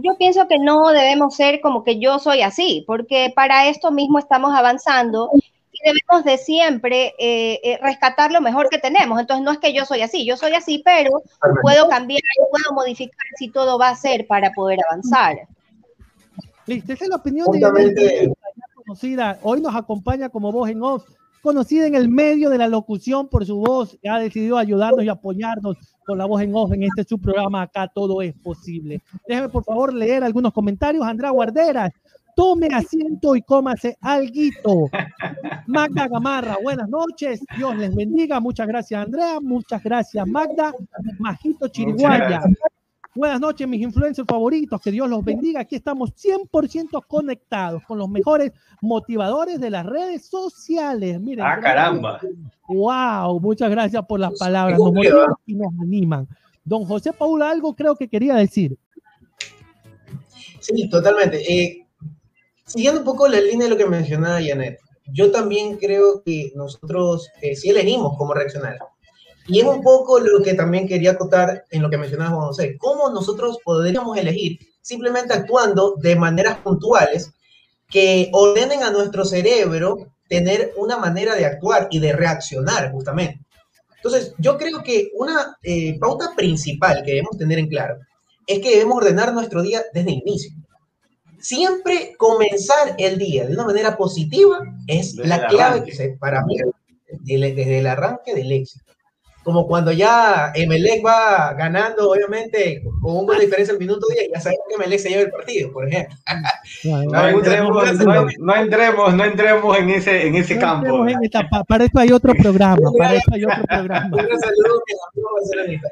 Yo 0.02 0.16
pienso 0.16 0.48
que 0.48 0.58
no 0.58 0.88
debemos 0.88 1.36
ser 1.36 1.60
como 1.60 1.84
que 1.84 1.98
yo 1.98 2.18
soy 2.18 2.42
así, 2.42 2.84
porque 2.86 3.32
para 3.34 3.68
esto 3.68 3.90
mismo 3.90 4.18
estamos 4.18 4.52
avanzando 4.54 5.30
y 5.34 5.78
debemos 5.84 6.24
de 6.24 6.36
siempre 6.38 7.14
eh, 7.18 7.60
eh, 7.62 7.78
rescatar 7.80 8.32
lo 8.32 8.40
mejor 8.40 8.68
que 8.68 8.78
tenemos. 8.78 9.20
Entonces 9.20 9.44
no 9.44 9.52
es 9.52 9.58
que 9.58 9.72
yo 9.72 9.84
soy 9.84 10.02
así, 10.02 10.24
yo 10.24 10.36
soy 10.36 10.52
así, 10.54 10.82
pero 10.84 11.22
puedo 11.62 11.88
cambiar, 11.88 12.22
puedo 12.50 12.74
modificar 12.74 13.26
si 13.38 13.50
todo 13.50 13.78
va 13.78 13.90
a 13.90 13.96
ser 13.96 14.26
para 14.26 14.52
poder 14.52 14.80
avanzar. 14.88 15.46
Listo, 16.66 16.92
esa 16.92 17.04
es 17.04 17.10
la 17.10 17.16
opinión 17.16 17.46
de 17.52 18.32
conocida. 18.74 19.38
Hoy 19.42 19.60
nos 19.60 19.74
acompaña 19.74 20.28
como 20.28 20.50
voz 20.50 20.70
en 20.70 20.82
off, 20.82 21.04
conocida 21.44 21.86
en 21.86 21.94
el 21.94 22.08
medio 22.08 22.48
de 22.48 22.56
la 22.56 22.68
locución 22.68 23.28
por 23.28 23.44
su 23.44 23.58
voz, 23.58 23.98
que 24.02 24.08
ha 24.08 24.18
decidido 24.18 24.56
ayudarnos 24.56 25.04
y 25.04 25.10
apoyarnos 25.10 25.76
con 26.06 26.16
la 26.16 26.24
voz 26.24 26.40
en 26.40 26.54
off 26.54 26.72
en 26.72 26.84
este 26.84 27.04
su 27.04 27.20
programa 27.20 27.60
Acá 27.60 27.86
Todo 27.94 28.22
es 28.22 28.32
Posible. 28.32 29.02
Déjeme 29.28 29.50
por 29.50 29.62
favor 29.62 29.92
leer 29.92 30.24
algunos 30.24 30.54
comentarios. 30.54 31.04
Andrea 31.04 31.30
Guarderas, 31.32 31.92
tome 32.34 32.68
asiento 32.72 33.36
y 33.36 33.42
cómase 33.42 33.94
alguito. 34.00 34.86
Magda 35.66 36.08
Gamarra, 36.08 36.56
buenas 36.62 36.88
noches, 36.88 37.42
Dios 37.58 37.76
les 37.76 37.94
bendiga. 37.94 38.40
Muchas 38.40 38.66
gracias 38.66 39.04
Andrea, 39.04 39.38
muchas 39.38 39.82
gracias 39.82 40.26
Magda. 40.26 40.72
Majito 41.18 41.68
Chiriguaya, 41.68 42.40
Buenas 43.14 43.40
noches, 43.40 43.68
mis 43.68 43.80
influencers 43.80 44.26
favoritos. 44.26 44.80
Que 44.80 44.90
Dios 44.90 45.08
los 45.08 45.24
bendiga. 45.24 45.60
Aquí 45.60 45.76
estamos 45.76 46.10
100% 46.16 47.04
conectados 47.06 47.82
con 47.86 47.98
los 47.98 48.08
mejores 48.08 48.52
motivadores 48.80 49.60
de 49.60 49.70
las 49.70 49.86
redes 49.86 50.26
sociales. 50.26 51.20
Miren, 51.20 51.44
ah, 51.46 51.60
caramba. 51.60 52.20
Wow, 52.66 53.38
muchas 53.40 53.70
gracias 53.70 54.04
por 54.06 54.18
las 54.18 54.36
palabras. 54.36 54.78
Nos 54.78 54.92
motivan 54.92 55.28
y 55.46 55.54
nos 55.54 55.72
animan. 55.80 56.28
Don 56.64 56.84
José 56.84 57.12
Paula, 57.12 57.50
algo 57.50 57.74
creo 57.76 57.94
que 57.94 58.08
quería 58.08 58.34
decir. 58.34 58.76
Sí, 60.58 60.88
totalmente. 60.88 61.40
Eh, 61.52 61.86
siguiendo 62.64 63.00
un 63.00 63.04
poco 63.04 63.28
la 63.28 63.40
línea 63.40 63.68
de 63.68 63.70
lo 63.70 63.76
que 63.76 63.86
mencionaba 63.86 64.40
Janet, 64.42 64.80
yo 65.12 65.30
también 65.30 65.76
creo 65.76 66.22
que 66.24 66.52
nosotros 66.56 67.28
eh, 67.42 67.54
sí 67.54 67.70
elegimos 67.70 68.16
cómo 68.16 68.34
reaccionar. 68.34 68.78
Y 69.46 69.60
es 69.60 69.66
un 69.66 69.82
poco 69.82 70.18
lo 70.20 70.42
que 70.42 70.54
también 70.54 70.88
quería 70.88 71.12
acotar 71.12 71.64
en 71.70 71.82
lo 71.82 71.90
que 71.90 71.98
mencionaba 71.98 72.34
Juan 72.34 72.46
José. 72.48 72.76
¿Cómo 72.78 73.10
nosotros 73.10 73.58
podríamos 73.62 74.16
elegir 74.16 74.58
simplemente 74.80 75.34
actuando 75.34 75.96
de 75.96 76.16
maneras 76.16 76.58
puntuales 76.58 77.30
que 77.90 78.30
ordenen 78.32 78.82
a 78.82 78.90
nuestro 78.90 79.24
cerebro 79.24 80.12
tener 80.28 80.72
una 80.76 80.96
manera 80.96 81.34
de 81.34 81.44
actuar 81.44 81.88
y 81.90 81.98
de 81.98 82.12
reaccionar 82.12 82.90
justamente? 82.90 83.40
Entonces, 83.96 84.34
yo 84.38 84.56
creo 84.56 84.82
que 84.82 85.10
una 85.14 85.56
eh, 85.62 85.98
pauta 85.98 86.32
principal 86.34 87.02
que 87.04 87.12
debemos 87.12 87.36
tener 87.36 87.58
en 87.58 87.68
claro 87.68 87.96
es 88.46 88.60
que 88.60 88.70
debemos 88.70 88.96
ordenar 88.96 89.32
nuestro 89.32 89.62
día 89.62 89.82
desde 89.92 90.10
el 90.10 90.18
inicio. 90.18 90.52
Siempre 91.38 92.14
comenzar 92.16 92.94
el 92.96 93.18
día 93.18 93.46
de 93.46 93.52
una 93.52 93.64
manera 93.64 93.96
positiva 93.96 94.60
es 94.86 95.16
la 95.16 95.46
clave 95.46 95.84
que 95.84 96.16
para 96.18 96.42
mí 96.44 96.56
desde 97.20 97.78
el 97.78 97.86
arranque 97.86 98.34
del 98.34 98.50
éxito 98.52 98.93
como 99.44 99.66
cuando 99.66 99.92
ya 99.92 100.52
Emelec 100.54 101.04
va 101.04 101.52
ganando, 101.52 102.10
obviamente, 102.10 102.82
con 103.02 103.16
un 103.18 103.26
gol 103.26 103.36
de 103.36 103.44
diferencia 103.44 103.72
al 103.74 103.78
minuto 103.78 104.06
10, 104.08 104.30
ya 104.32 104.40
sabemos 104.40 104.64
que 104.66 104.74
Emelec 104.74 104.98
se 104.98 105.10
lleva 105.10 105.22
el 105.22 105.30
partido, 105.30 105.70
por 105.70 105.86
ejemplo. 105.86 106.16
No, 106.84 107.28
entremos, 107.28 107.74
no, 108.38 108.56
entremos, 108.56 109.14
no 109.14 109.24
entremos 109.24 109.78
en 109.78 109.90
ese, 109.90 110.26
en 110.26 110.34
ese 110.36 110.58
campo. 110.58 111.04
para 111.68 111.84
eso 111.84 111.98
hay 111.98 112.10
otro 112.10 112.32
programa, 112.34 112.90
para 112.98 113.14
eso 113.16 113.30
hay 113.32 113.44
otro 113.44 113.64
programa. 113.68 114.16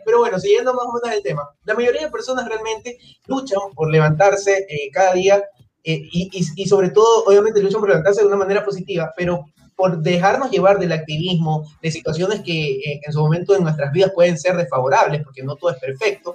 Pero 0.07 0.19
bueno, 0.19 0.39
siguiendo 0.39 0.73
más 0.73 0.87
o 0.87 0.93
menos 0.95 1.17
el 1.17 1.23
tema, 1.23 1.49
la 1.65 1.75
mayoría 1.75 2.07
de 2.07 2.11
personas 2.11 2.49
realmente 2.49 2.97
luchan 3.27 3.61
por 3.75 3.91
levantarse 3.91 4.67
eh, 4.69 4.91
cada 4.91 5.13
día 5.13 5.45
eh, 5.85 6.01
y, 6.11 6.31
y, 6.33 6.63
y 6.63 6.67
sobre 6.67 6.89
todo, 6.89 7.25
obviamente, 7.27 7.63
luchan 7.63 7.81
por 7.81 7.91
levantarse 7.91 8.23
de 8.23 8.29
una 8.29 8.37
manera 8.37 8.65
positiva, 8.65 9.13
pero 9.15 9.45
por 9.77 10.03
dejarnos 10.03 10.51
llevar 10.51 10.79
del 10.79 10.93
activismo, 10.93 11.65
de 11.83 11.91
situaciones 11.91 12.41
que 12.41 12.77
eh, 12.77 13.01
en 13.05 13.13
su 13.13 13.21
momento 13.21 13.57
en 13.57 13.63
nuestras 13.63 13.93
vidas 13.93 14.13
pueden 14.15 14.39
ser 14.39 14.57
desfavorables, 14.57 15.23
porque 15.23 15.43
no 15.43 15.57
todo 15.57 15.71
es 15.71 15.79
perfecto. 15.79 16.35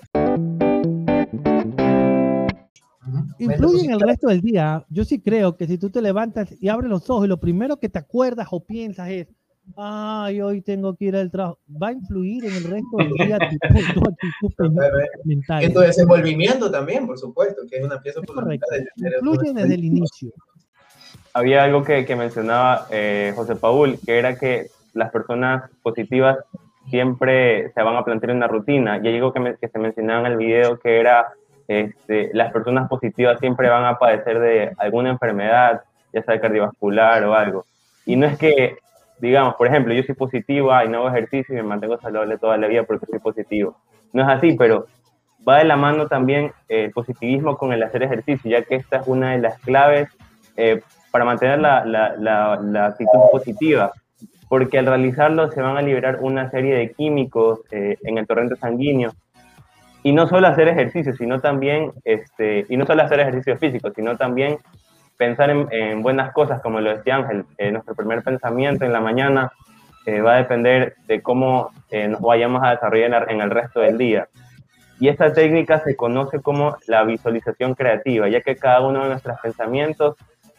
Influye 3.40 3.86
en 3.86 3.92
el 3.92 4.00
resto 4.00 4.28
del 4.28 4.42
día. 4.42 4.86
Yo 4.90 5.06
sí 5.06 5.20
creo 5.20 5.56
que 5.56 5.68
si 5.68 5.78
tú 5.78 5.90
te 5.90 6.02
levantas 6.02 6.54
y 6.60 6.70
abres 6.70 6.90
los 6.90 7.10
ojos 7.10 7.26
y 7.26 7.30
lo 7.30 7.40
primero 7.40 7.78
que 7.78 7.90
te 7.90 8.00
acuerdas 8.00 8.48
o 8.52 8.64
piensas 8.64 9.10
es, 9.10 9.28
ay, 9.76 10.42
hoy 10.42 10.62
tengo 10.62 10.96
que 10.96 11.06
ir 11.06 11.16
al 11.16 11.30
trabajo, 11.30 11.60
va 11.82 11.90
a 11.90 11.92
influir 11.92 12.46
en 12.46 12.54
el 12.54 12.64
resto 12.64 12.98
del 12.98 13.28
día 13.28 13.38
tu, 13.38 13.46
actitud 14.10 14.74
mental. 15.26 15.64
En 15.64 15.74
tu 15.74 15.80
desenvolvimiento 15.80 16.72
también, 16.72 17.06
por 17.06 17.18
supuesto, 17.18 17.62
que 17.70 17.78
es 17.78 17.86
una 17.86 18.02
pieza 18.02 18.22
fundamental. 18.26 18.88
Influye 18.98 19.54
desde 19.54 19.74
el 19.76 19.84
inicio 19.84 20.32
había 21.38 21.64
algo 21.64 21.84
que, 21.84 22.04
que 22.04 22.16
mencionaba 22.16 22.88
eh, 22.90 23.32
José 23.36 23.56
Paul, 23.56 24.00
que 24.04 24.18
era 24.18 24.40
que 24.40 24.68
las 24.94 25.12
personas 25.12 25.70
positivas 25.84 26.36
siempre 26.90 27.72
se 27.74 27.84
van 27.84 27.96
a 27.96 28.04
plantear 28.04 28.36
una 28.36 28.48
rutina. 28.48 28.98
Y 28.98 29.08
hay 29.08 29.16
algo 29.18 29.32
que, 29.34 29.56
que 29.62 29.68
se 29.68 29.78
mencionaba 29.78 30.22
en 30.22 30.32
el 30.32 30.38
video 30.38 30.80
que 30.80 31.00
era 31.00 31.28
este, 31.68 32.32
las 32.34 32.52
personas 32.52 32.90
positivas 32.90 33.40
siempre 33.40 33.70
van 33.70 33.86
a 33.86 34.00
padecer 34.00 34.40
de 34.40 34.72
alguna 34.80 35.12
enfermedad, 35.12 35.84
ya 36.12 36.24
sea 36.24 36.42
cardiovascular 36.42 37.24
o 37.26 37.36
algo. 37.36 37.66
Y 38.08 38.16
no 38.16 38.26
es 38.26 38.36
que, 38.40 38.78
digamos, 39.20 39.54
por 39.56 39.68
ejemplo, 39.68 39.94
yo 39.94 40.02
soy 40.02 40.16
positiva 40.16 40.84
y 40.86 40.90
no 40.90 41.00
hago 41.00 41.10
ejercicio 41.10 41.54
y 41.54 41.58
me 41.58 41.64
mantengo 41.70 42.00
saludable 42.00 42.40
toda 42.40 42.58
la 42.58 42.66
vida 42.66 42.82
porque 42.82 43.06
soy 43.06 43.20
positivo. 43.20 43.78
No 44.12 44.24
es 44.24 44.30
así, 44.30 44.56
pero 44.58 44.88
va 45.48 45.60
de 45.60 45.66
la 45.66 45.76
mano 45.76 46.08
también 46.08 46.52
el 46.68 46.90
positivismo 46.90 47.58
con 47.58 47.74
el 47.74 47.84
hacer 47.84 48.02
ejercicio, 48.02 48.50
ya 48.50 48.64
que 48.64 48.74
esta 48.74 48.98
es 48.98 49.08
una 49.08 49.34
de 49.34 49.38
las 49.38 49.60
claves 49.60 50.10
eh, 50.56 50.82
para 51.18 51.26
mantener 51.26 51.58
la, 51.58 51.84
la, 51.84 52.60
la, 52.62 52.86
actitud 52.86 53.20
positiva, 53.32 53.92
porque 54.48 54.78
al 54.78 54.86
realizarlo 54.86 55.50
se 55.52 55.64
van 55.64 55.76
a 55.76 55.82
liberar 55.82 56.20
una 56.22 56.48
serie 56.52 56.76
de 56.76 56.92
químicos 56.92 57.62
eh, 57.72 57.98
en 58.04 58.20
el 58.20 58.28
torrente 58.28 58.56
sanguíneo. 58.56 59.14
Y 60.04 60.12
no 60.12 60.28
solo 60.28 60.48
hacer 60.48 60.68
ejercicio, 60.68 61.16
sino 61.16 61.40
también, 61.40 61.92
este, 62.06 62.68
y 62.70 62.78
no 62.78 62.86
solo 62.86 63.02
hacer 63.02 63.20
ejercicio 63.20 63.58
físico, 63.58 63.90
sino 63.96 64.16
también 64.16 64.60
pensar 65.18 65.50
en, 65.50 66.04
buenas 66.04 66.32
cosas, 66.34 66.62
como 66.62 66.82
lo 66.82 66.96
decía 66.96 67.16
Ángel, 67.16 67.46
eh, 67.58 67.72
nuestro 67.72 67.96
primer 67.96 68.22
pensamiento 68.22 68.86
en 68.86 68.94
la 68.94 69.02
mañana 69.02 69.52
eh, 70.06 70.22
va 70.22 70.36
a 70.36 70.38
depender 70.38 70.98
de 71.08 71.24
cómo 71.24 71.72
nos 71.92 72.22
vayamos 72.22 72.62
a 72.64 72.70
desarrollar 72.76 73.26
en 73.32 73.42
el 73.42 73.50
resto 73.50 73.80
del 73.80 73.98
día. 73.98 74.28
Y 75.00 75.10
esta 75.10 75.34
técnica 75.34 75.80
se 75.80 75.96
conoce 75.96 76.42
como 76.42 76.78
la 76.86 77.04
visualización 77.06 77.74
creativa, 77.74 78.30
ya 78.30 78.42
que 78.42 78.56
cada 78.56 78.82
uno 78.82 79.02
de 79.02 79.10
nuestros 79.10 79.40
pensamientos 79.42 80.16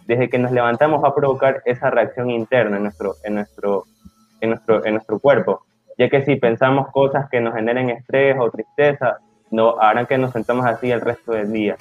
desde 0.08 0.30
que 0.30 0.38
nos 0.38 0.50
levantamos 0.50 1.04
va 1.04 1.08
a 1.08 1.14
provocar 1.14 1.60
esa 1.66 1.90
reacción 1.90 2.30
interna 2.30 2.78
en 2.78 2.84
nuestro, 2.84 3.14
en 3.22 3.34
nuestro, 3.34 3.84
en 4.40 4.50
nuestro, 4.50 4.84
en 4.86 4.94
nuestro 4.94 5.18
cuerpo, 5.18 5.60
ya 5.98 6.08
que 6.08 6.24
si 6.24 6.36
pensamos 6.36 6.88
cosas 6.88 7.28
que 7.30 7.42
nos 7.42 7.54
generen 7.54 7.90
estrés 7.90 8.34
o 8.40 8.50
tristeza, 8.50 9.18
no 9.50 9.78
harán 9.78 10.06
que 10.06 10.16
nos 10.16 10.32
sentamos 10.32 10.64
así 10.64 10.90
el 10.90 11.02
resto 11.02 11.32
del 11.32 11.52
día. 11.52 11.76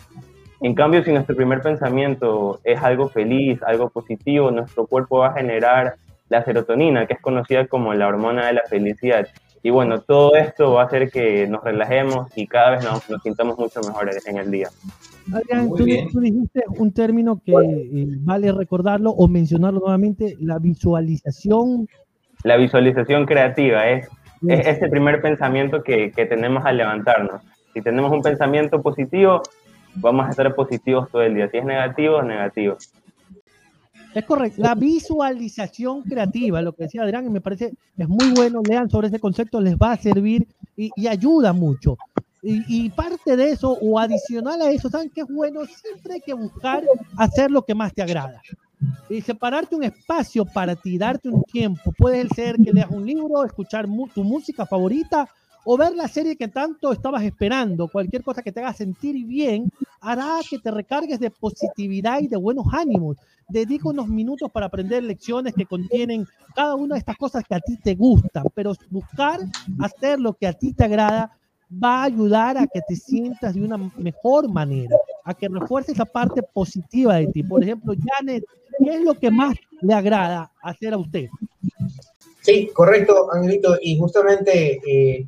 En 0.60 0.76
cambio, 0.76 1.04
si 1.04 1.12
nuestro 1.14 1.38
primer 1.38 1.62
pensamiento 1.62 2.60
es 2.66 2.84
algo 2.84 3.08
feliz, 3.08 3.64
algo 3.64 3.90
positivo, 3.90 4.52
nuestro 4.52 4.88
cuerpo 4.88 5.20
va 5.20 5.30
a 5.30 5.34
generar 5.34 5.96
la 6.28 6.44
serotonina, 6.44 7.06
que 7.06 7.14
es 7.14 7.22
conocida 7.22 7.68
como 7.68 7.94
la 7.94 8.08
hormona 8.08 8.48
de 8.48 8.54
la 8.54 8.64
felicidad. 8.70 9.26
Y 9.64 9.70
bueno, 9.70 10.02
todo 10.02 10.36
esto 10.36 10.74
va 10.74 10.84
a 10.84 10.86
hacer 10.86 11.10
que 11.10 11.48
nos 11.48 11.64
relajemos 11.64 12.28
y 12.36 12.48
cada 12.48 12.72
vez 12.72 12.84
nos, 12.84 13.10
nos 13.10 13.22
sintamos 13.22 13.58
mucho 13.58 13.82
mejor 13.82 14.10
en 14.26 14.38
el 14.38 14.52
día. 14.52 14.70
Adrián, 15.34 15.70
tú, 15.70 15.84
dijiste 15.84 16.64
un 16.78 16.94
término 16.94 17.42
que 17.44 17.52
eh, 17.52 18.08
vale 18.20 18.52
recordarlo 18.52 19.12
o 19.12 19.28
mencionarlo 19.28 19.82
nuevamente, 19.82 20.38
la 20.40 20.60
visualización. 20.60 21.88
La 22.44 22.56
visualización 22.56 23.26
creativa 23.26 23.90
es, 23.90 24.08
es 24.48 24.68
ese 24.68 24.88
primer 24.88 25.22
pensamiento 25.22 25.84
que, 25.84 26.12
que, 26.12 26.26
tenemos 26.26 26.66
al 26.66 26.78
levantarnos. 26.78 27.42
Si 27.74 27.82
tenemos 27.82 28.12
un 28.12 28.22
pensamiento 28.22 28.82
positivo, 28.82 29.42
vamos 29.96 30.28
a 30.28 30.30
estar 30.30 30.54
positivos 30.56 31.10
todo 31.12 31.24
el 31.24 31.36
día. 31.36 31.50
Si 31.50 31.58
es 31.58 31.66
negativo, 31.66 32.22
negativo. 32.22 32.78
Es 34.18 34.26
correcto. 34.26 34.60
La 34.64 34.74
visualización 34.74 36.02
creativa, 36.02 36.60
lo 36.64 36.74
que 36.74 36.86
decía 36.86 37.04
Adrián, 37.04 37.28
y 37.28 37.30
me 37.30 37.40
parece 37.40 37.74
es 37.96 38.10
muy 38.10 38.30
bueno. 38.34 38.64
Lean 38.68 38.90
sobre 38.90 39.10
ese 39.10 39.20
concepto, 39.20 39.62
les 39.62 39.76
va 39.76 39.92
a 39.92 39.98
servir 39.98 40.48
y, 40.76 41.06
ayuda 41.06 41.54
mucho. 41.54 41.98
Y, 42.42 42.90
parte 42.90 43.38
de 43.38 43.52
eso, 43.52 43.78
o 43.80 44.00
adicional 44.00 44.60
a 44.62 44.72
eso, 44.72 44.90
¿saben 44.90 45.12
qué 45.14 45.22
es 45.22 45.28
bueno? 45.28 45.62
Siempre 45.66 46.16
hay 46.16 46.22
que 46.22 46.34
buscar 46.34 46.84
hacer 47.16 47.52
lo 47.52 47.62
que 47.62 47.76
más 47.76 47.94
te 47.94 48.02
agrada. 48.02 48.42
Y 49.08 49.22
separarte 49.22 49.76
un 49.76 49.84
espacio 49.84 50.46
para 50.46 50.76
ti, 50.76 50.98
darte 50.98 51.30
un 51.30 51.44
tiempo. 51.44 51.92
Puede 51.96 52.28
ser 52.30 52.56
que 52.56 52.74
leas 52.74 52.90
un 52.90 53.06
libro, 53.06 53.46
escuchar 53.46 53.86
tu 54.16 54.24
música 54.24 54.66
favorita 54.66 55.30
o 55.70 55.76
ver 55.76 55.94
la 55.96 56.08
serie 56.08 56.38
que 56.38 56.48
tanto 56.48 56.94
estabas 56.94 57.24
esperando, 57.24 57.90
cualquier 57.90 58.24
cosa 58.24 58.42
que 58.42 58.54
te 58.54 58.62
haga 58.62 58.72
sentir 58.72 59.26
bien, 59.26 59.70
hará 60.00 60.40
que 60.50 60.60
te 60.60 60.72
recargues 60.72 61.20
de 61.20 61.30
positividad 61.30 62.22
y 62.22 62.30
de 62.30 62.38
buenos 62.38 62.68
ánimos. 62.72 63.18
Dedica 63.50 63.90
unos 63.90 64.08
minutos 64.08 64.50
para 64.50 64.68
aprender 64.68 65.04
lecciones 65.04 65.54
que 65.54 65.66
contienen 65.66 66.26
cada 66.56 66.76
una 66.76 66.96
de 66.96 67.00
estas 67.00 67.18
cosas 67.18 67.44
que 67.44 67.54
a 67.54 67.60
ti 67.60 67.76
te 67.84 67.96
gustan, 67.96 68.46
pero 68.56 68.76
buscar 68.90 69.42
hacer 69.82 70.22
lo 70.22 70.32
que 70.36 70.48
a 70.48 70.54
ti 70.54 70.72
te 70.72 70.86
agrada 70.86 71.38
va 71.84 72.00
a 72.00 72.04
ayudar 72.06 72.58
a 72.58 72.66
que 72.66 72.80
te 72.88 72.96
sientas 72.96 73.54
de 73.54 73.62
una 73.62 73.78
mejor 73.98 74.48
manera, 74.50 74.96
a 75.26 75.34
que 75.34 75.50
refuerces 75.50 75.96
esa 75.96 76.06
parte 76.06 76.42
positiva 76.44 77.16
de 77.16 77.28
ti. 77.28 77.44
Por 77.44 77.62
ejemplo, 77.62 77.94
Janet, 77.94 78.46
¿qué 78.82 78.96
es 78.96 79.02
lo 79.02 79.16
que 79.16 79.30
más 79.30 79.54
le 79.82 79.94
agrada 79.94 80.50
hacer 80.62 80.94
a 80.94 80.98
usted? 80.98 81.28
Sí, 82.40 82.70
correcto, 82.74 83.28
Angelito. 83.34 83.78
Y 83.82 83.98
justamente 84.00 84.80
eh, 84.88 85.28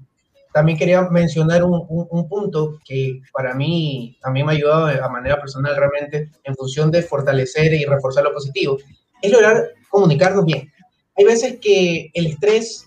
también 0.52 0.78
quería 0.78 1.02
mencionar 1.04 1.64
un, 1.64 2.28
punto 2.28 2.80
que 2.84 3.22
para 3.32 3.54
mí 3.54 4.18
también 4.22 4.46
me 4.46 4.54
ha 4.54 4.56
ayudado 4.56 4.88
de 4.88 5.00
manera 5.02 5.40
personal 5.40 5.76
realmente 5.76 6.32
en 6.44 6.56
función 6.56 6.92
de 6.92 7.04
fortalecer 7.04 7.74
y 7.74 7.86
reforzar 7.86 8.24
lo 8.24 8.34
positivo, 8.34 8.78
es 9.22 9.32
lograr 9.32 9.70
comunicarnos 9.90 10.46
bien. 10.46 10.72
Hay 11.18 11.26
veces 11.26 11.60
que 11.62 12.10
el 12.14 12.28
estrés 12.28 12.86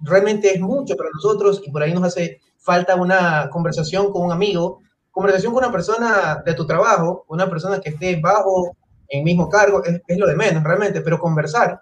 realmente 0.00 0.54
es 0.54 0.60
mucho 0.60 0.96
para 0.96 1.10
nosotros 1.12 1.62
y 1.64 1.70
por 1.70 1.82
ahí 1.82 1.92
nos 1.92 2.04
hace 2.04 2.40
falta 2.58 2.96
una 2.96 3.48
conversación 3.50 4.12
con 4.12 4.24
un 4.24 4.32
amigo, 4.32 4.80
conversación 5.10 5.52
con 5.52 5.64
una 5.64 5.72
persona 5.72 6.42
de 6.44 6.54
tu 6.54 6.66
trabajo, 6.66 7.24
una 7.28 7.48
persona 7.48 7.80
que 7.80 7.90
esté 7.90 8.16
bajo 8.20 8.76
en 9.08 9.24
mismo 9.24 9.48
cargo, 9.48 9.82
es, 9.84 10.00
es 10.06 10.18
lo 10.18 10.26
de 10.26 10.36
menos 10.36 10.62
realmente, 10.62 11.00
pero 11.00 11.18
conversar 11.18 11.80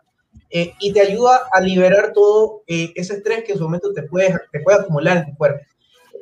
eh, 0.50 0.73
y 0.81 0.93
te 0.93 1.00
ayuda 1.00 1.43
a 1.52 1.61
liberar 1.61 2.12
todo 2.12 2.62
eh, 2.66 2.93
ese 2.95 3.14
estrés 3.14 3.45
que 3.45 3.52
en 3.52 3.59
su 3.59 3.64
momento 3.64 3.93
te 3.93 4.02
puede, 4.05 4.38
te 4.52 4.61
puede 4.61 4.78
acumular 4.78 5.19
en 5.19 5.26
tu 5.26 5.37
cuerpo. 5.37 5.61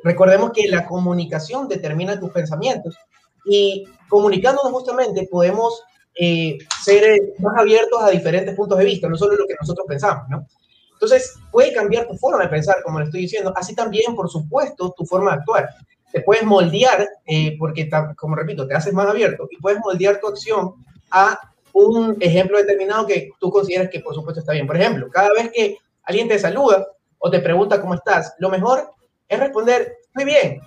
Recordemos 0.03 0.51
que 0.51 0.67
la 0.67 0.85
comunicación 0.85 1.67
determina 1.67 2.19
tus 2.19 2.31
pensamientos 2.31 2.97
y 3.45 3.87
comunicándonos 4.09 4.71
justamente 4.71 5.27
podemos 5.31 5.83
eh, 6.19 6.57
ser 6.83 7.19
más 7.39 7.57
abiertos 7.57 8.01
a 8.01 8.09
diferentes 8.09 8.55
puntos 8.55 8.77
de 8.77 8.85
vista, 8.85 9.07
no 9.07 9.15
solo 9.15 9.35
lo 9.35 9.47
que 9.47 9.55
nosotros 9.59 9.85
pensamos, 9.87 10.27
¿no? 10.29 10.47
Entonces, 10.93 11.35
puede 11.51 11.73
cambiar 11.73 12.07
tu 12.07 12.15
forma 12.15 12.43
de 12.43 12.49
pensar, 12.49 12.81
como 12.83 12.99
le 12.99 13.05
estoy 13.05 13.21
diciendo, 13.21 13.53
así 13.55 13.75
también, 13.75 14.15
por 14.15 14.29
supuesto, 14.29 14.93
tu 14.97 15.05
forma 15.05 15.31
de 15.31 15.37
actuar. 15.37 15.69
Te 16.11 16.21
puedes 16.21 16.45
moldear, 16.45 17.05
porque, 17.59 17.89
como 18.15 18.35
repito, 18.35 18.65
te 18.65 18.75
haces 18.75 18.93
más 18.93 19.07
abierto 19.07 19.47
y 19.51 19.57
puedes 19.57 19.79
moldear 19.79 20.21
tu 20.21 20.27
acción 20.27 20.73
a 21.11 21.37
un 21.75 22.17
ejemplo 22.21 22.57
determinado 22.57 23.05
que 23.05 23.31
tú 23.39 23.49
consideras 23.51 23.89
que 23.89 23.99
por 23.99 24.15
supuesto 24.15 24.39
está 24.39 24.53
bien. 24.53 24.65
Por 24.65 24.77
ejemplo, 24.77 25.09
cada 25.11 25.33
vez 25.33 25.51
que 25.51 25.77
alguien 26.03 26.27
te 26.27 26.39
saluda 26.39 26.87
o 27.17 27.29
te 27.29 27.39
pregunta 27.39 27.81
cómo 27.81 27.95
estás, 27.95 28.33
lo 28.39 28.49
mejor 28.49 28.91
es 29.27 29.39
responder, 29.39 29.97
estoy 30.07 30.25
bien. 30.25 30.61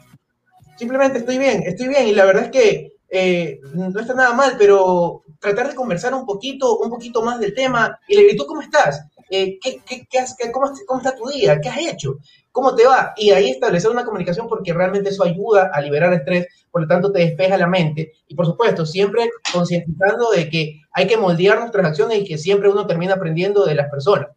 Simplemente 0.77 1.19
estoy 1.19 1.39
bien, 1.39 1.63
estoy 1.65 1.89
bien. 1.89 2.09
Y 2.09 2.15
la 2.15 2.27
verdad 2.27 2.45
es 2.45 2.51
que 2.51 2.93
eh, 3.09 3.59
no 3.73 3.99
está 3.99 4.13
nada 4.13 4.35
mal, 4.35 4.57
pero 4.59 5.23
tratar 5.41 5.69
de 5.69 5.75
conversar 5.75 6.13
un 6.15 6.27
poquito, 6.27 6.79
un 6.79 6.91
poquito 6.91 7.23
más 7.23 7.41
del 7.41 7.55
tema 7.55 7.99
y 8.07 8.17
le 8.17 8.35
¿tú 8.35 8.45
cómo 8.45 8.61
estás? 8.61 9.03
Eh, 9.31 9.59
¿qué, 9.61 9.83
qué, 9.87 10.07
qué, 10.09 10.53
cómo, 10.53 10.73
¿Cómo 10.87 11.01
está 11.01 11.15
tu 11.15 11.29
día? 11.29 11.61
¿Qué 11.61 11.69
has 11.69 11.79
hecho? 11.79 12.19
¿Cómo 12.51 12.75
te 12.75 12.87
va? 12.87 13.13
Y 13.17 13.31
ahí 13.31 13.51
establecer 13.51 13.91
una 13.91 14.05
comunicación 14.05 14.49
porque 14.49 14.73
realmente 14.73 15.11
eso 15.11 15.23
ayuda 15.23 15.71
a 15.73 15.81
liberar 15.81 16.13
estrés, 16.13 16.47
por 16.71 16.83
lo 16.83 16.89
tanto 16.89 17.13
te 17.13 17.21
despeja 17.21 17.57
la 17.57 17.67
mente. 17.67 18.13
Y 18.27 18.35
por 18.35 18.47
supuesto, 18.47 18.87
siempre 18.87 19.29
concientizando 19.53 20.31
de 20.31 20.49
que 20.49 20.81
hay 20.93 21.07
que 21.07 21.17
moldear 21.17 21.61
nuestras 21.61 21.87
acciones 21.87 22.19
y 22.19 22.25
que 22.25 22.39
siempre 22.39 22.69
uno 22.69 22.87
termina 22.87 23.15
aprendiendo 23.15 23.65
de 23.65 23.75
las 23.75 23.91
personas. 23.91 24.29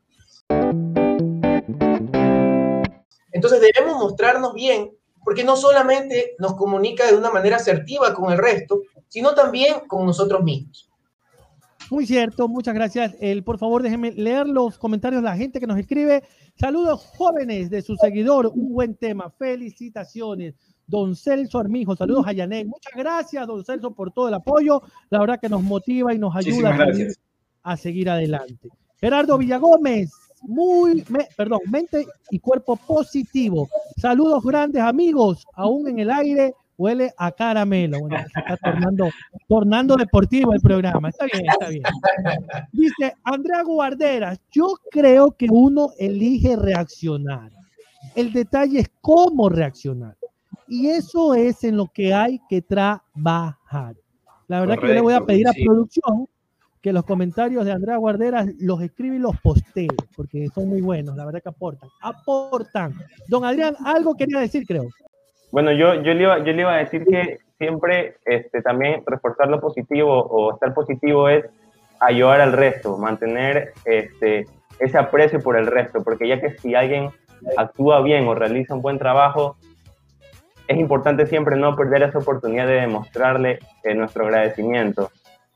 Entonces 3.31 3.61
debemos 3.61 3.97
mostrarnos 3.97 4.53
bien 4.53 4.91
porque 5.23 5.43
no 5.43 5.55
solamente 5.55 6.35
nos 6.37 6.55
comunica 6.55 7.07
de 7.07 7.15
una 7.15 7.31
manera 7.31 7.55
asertiva 7.55 8.13
con 8.13 8.31
el 8.31 8.37
resto, 8.37 8.81
sino 9.07 9.33
también 9.33 9.81
con 9.87 10.05
nosotros 10.05 10.43
mismos. 10.43 10.90
Muy 11.91 12.05
cierto, 12.05 12.47
muchas 12.47 12.73
gracias. 12.73 13.17
El, 13.19 13.43
por 13.43 13.57
favor, 13.57 13.83
déjenme 13.83 14.13
leer 14.13 14.47
los 14.47 14.77
comentarios 14.77 15.21
de 15.21 15.27
la 15.27 15.35
gente 15.35 15.59
que 15.59 15.67
nos 15.67 15.77
escribe. 15.77 16.23
Saludos 16.55 17.05
jóvenes 17.17 17.69
de 17.69 17.81
su 17.81 17.97
seguidor, 17.97 18.47
un 18.47 18.71
buen 18.71 18.95
tema. 18.95 19.29
Felicitaciones. 19.29 20.55
Don 20.87 21.17
Celso 21.17 21.59
Armijo, 21.59 21.93
saludos 21.97 22.25
a 22.27 22.31
Yanek. 22.31 22.65
Muchas 22.65 22.93
gracias, 22.95 23.45
don 23.45 23.65
Celso, 23.65 23.91
por 23.91 24.13
todo 24.13 24.29
el 24.29 24.33
apoyo. 24.35 24.81
La 25.09 25.19
verdad 25.19 25.37
que 25.41 25.49
nos 25.49 25.63
motiva 25.63 26.13
y 26.13 26.17
nos 26.17 26.33
ayuda 26.33 26.77
a 27.63 27.75
seguir, 27.75 28.09
adelante. 28.09 28.69
Gerardo 28.95 29.37
Villagómez, 29.37 30.13
muy, 30.43 31.03
perdón, 31.35 31.59
mente 31.69 32.07
y 32.29 32.39
cuerpo 32.39 32.77
positivo. 32.77 33.67
Saludos 33.97 34.45
grandes 34.45 34.81
amigos, 34.81 35.45
aún 35.55 35.89
en 35.89 35.99
el 35.99 36.09
aire 36.09 36.53
huele 36.81 37.13
a 37.17 37.31
caramelo. 37.31 37.99
Bueno, 37.99 38.17
se 38.17 38.39
está 38.39 38.57
tornando, 38.57 39.09
tornando 39.47 39.95
deportivo 39.95 40.53
el 40.53 40.61
programa. 40.61 41.09
Está 41.09 41.25
bien, 41.31 41.45
está 41.47 41.69
bien. 41.69 41.83
Dice 42.71 43.13
Andrea 43.23 43.63
Guarderas, 43.63 44.39
yo 44.51 44.75
creo 44.89 45.31
que 45.31 45.47
uno 45.49 45.89
elige 45.99 46.55
reaccionar. 46.55 47.51
El 48.15 48.33
detalle 48.33 48.79
es 48.79 48.91
cómo 48.99 49.47
reaccionar. 49.47 50.17
Y 50.67 50.87
eso 50.87 51.35
es 51.35 51.63
en 51.63 51.77
lo 51.77 51.87
que 51.87 52.13
hay 52.13 52.41
que 52.49 52.61
trabajar. 52.61 53.95
La 54.47 54.59
verdad 54.59 54.79
que 54.79 54.87
yo 54.87 54.93
le 54.93 55.01
voy 55.01 55.13
a 55.13 55.21
pedir 55.21 55.47
a 55.47 55.53
producción 55.53 56.27
que 56.81 56.91
los 56.91 57.05
comentarios 57.05 57.63
de 57.63 57.71
Andrea 57.71 57.97
Guarderas 57.97 58.47
los 58.59 58.81
escribe 58.81 59.17
y 59.17 59.19
los 59.19 59.39
postee, 59.41 59.87
porque 60.15 60.47
son 60.53 60.67
muy 60.67 60.81
buenos, 60.81 61.15
la 61.15 61.25
verdad 61.25 61.41
que 61.43 61.49
aportan. 61.49 61.89
Aportan. 62.01 62.95
Don 63.27 63.45
Adrián, 63.45 63.75
algo 63.85 64.15
quería 64.15 64.39
decir, 64.39 64.65
creo. 64.65 64.89
Bueno, 65.51 65.71
yo, 65.71 65.95
yo, 65.95 66.13
le, 66.13 66.23
iba, 66.23 66.37
yo 66.39 66.53
le 66.53 66.61
iba 66.61 66.73
a 66.73 66.77
decir 66.77 67.05
que 67.05 67.39
siempre 67.57 68.17
este, 68.25 68.61
también 68.61 69.03
reforzar 69.05 69.49
lo 69.49 69.59
positivo 69.59 70.11
o 70.11 70.53
estar 70.53 70.73
positivo 70.73 71.29
es 71.29 71.45
ayudar 71.99 72.41
al 72.41 72.53
resto, 72.53 72.97
mantener 72.97 73.73
este, 73.85 74.45
ese 74.79 74.97
aprecio 74.97 75.39
por 75.39 75.57
el 75.57 75.67
resto, 75.67 76.03
porque 76.03 76.27
ya 76.27 76.39
que 76.41 76.57
si 76.57 76.73
alguien 76.73 77.09
actúa 77.57 78.01
bien 78.01 78.27
o 78.27 78.35
realiza 78.35 78.73
un 78.73 78.81
buen 78.81 78.97
trabajo, 78.97 79.57
es 80.67 80.79
importante 80.79 81.27
siempre 81.27 81.57
no 81.57 81.75
perder 81.75 82.03
esa 82.03 82.19
oportunidad 82.19 82.65
de 82.65 82.81
demostrarle 82.81 83.59
eh, 83.83 83.93
nuestro 83.93 84.25
agradecimiento. 84.25 85.11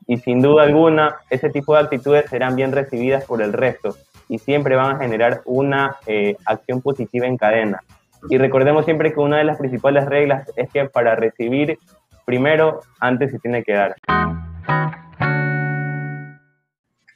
Y 0.07 0.17
sin 0.17 0.41
duda 0.41 0.63
alguna, 0.63 1.15
ese 1.29 1.49
tipo 1.49 1.73
de 1.73 1.79
actitudes 1.81 2.29
serán 2.29 2.55
bien 2.55 2.71
recibidas 2.71 3.25
por 3.25 3.41
el 3.41 3.53
resto 3.53 3.95
y 4.27 4.39
siempre 4.39 4.75
van 4.75 4.95
a 4.95 4.99
generar 4.99 5.41
una 5.45 5.97
eh, 6.05 6.35
acción 6.45 6.81
positiva 6.81 7.25
en 7.25 7.37
cadena. 7.37 7.81
Y 8.29 8.37
recordemos 8.37 8.85
siempre 8.85 9.13
que 9.13 9.19
una 9.19 9.37
de 9.37 9.43
las 9.43 9.57
principales 9.57 10.05
reglas 10.05 10.49
es 10.55 10.69
que 10.71 10.85
para 10.85 11.15
recibir 11.15 11.77
primero, 12.25 12.81
antes 12.99 13.31
se 13.31 13.39
tiene 13.39 13.63
que 13.63 13.73
dar. 13.73 13.95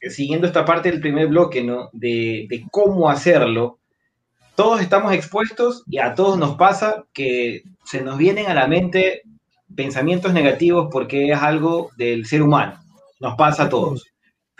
Siguiendo 0.08 0.46
esta 0.46 0.64
parte 0.64 0.90
del 0.90 1.00
primer 1.00 1.26
bloque, 1.26 1.62
¿no? 1.62 1.90
De, 1.92 2.46
de 2.48 2.64
cómo 2.70 3.10
hacerlo, 3.10 3.78
todos 4.54 4.80
estamos 4.80 5.12
expuestos 5.12 5.84
y 5.86 5.98
a 5.98 6.14
todos 6.14 6.38
nos 6.38 6.56
pasa 6.56 7.04
que 7.12 7.62
se 7.84 8.02
nos 8.02 8.18
vienen 8.18 8.46
a 8.46 8.54
la 8.54 8.66
mente 8.66 9.22
pensamientos 9.74 10.32
negativos 10.32 10.88
porque 10.90 11.30
es 11.30 11.38
algo 11.40 11.90
del 11.96 12.26
ser 12.26 12.42
humano, 12.42 12.78
nos 13.20 13.36
pasa 13.36 13.64
a 13.64 13.68
todos 13.68 14.09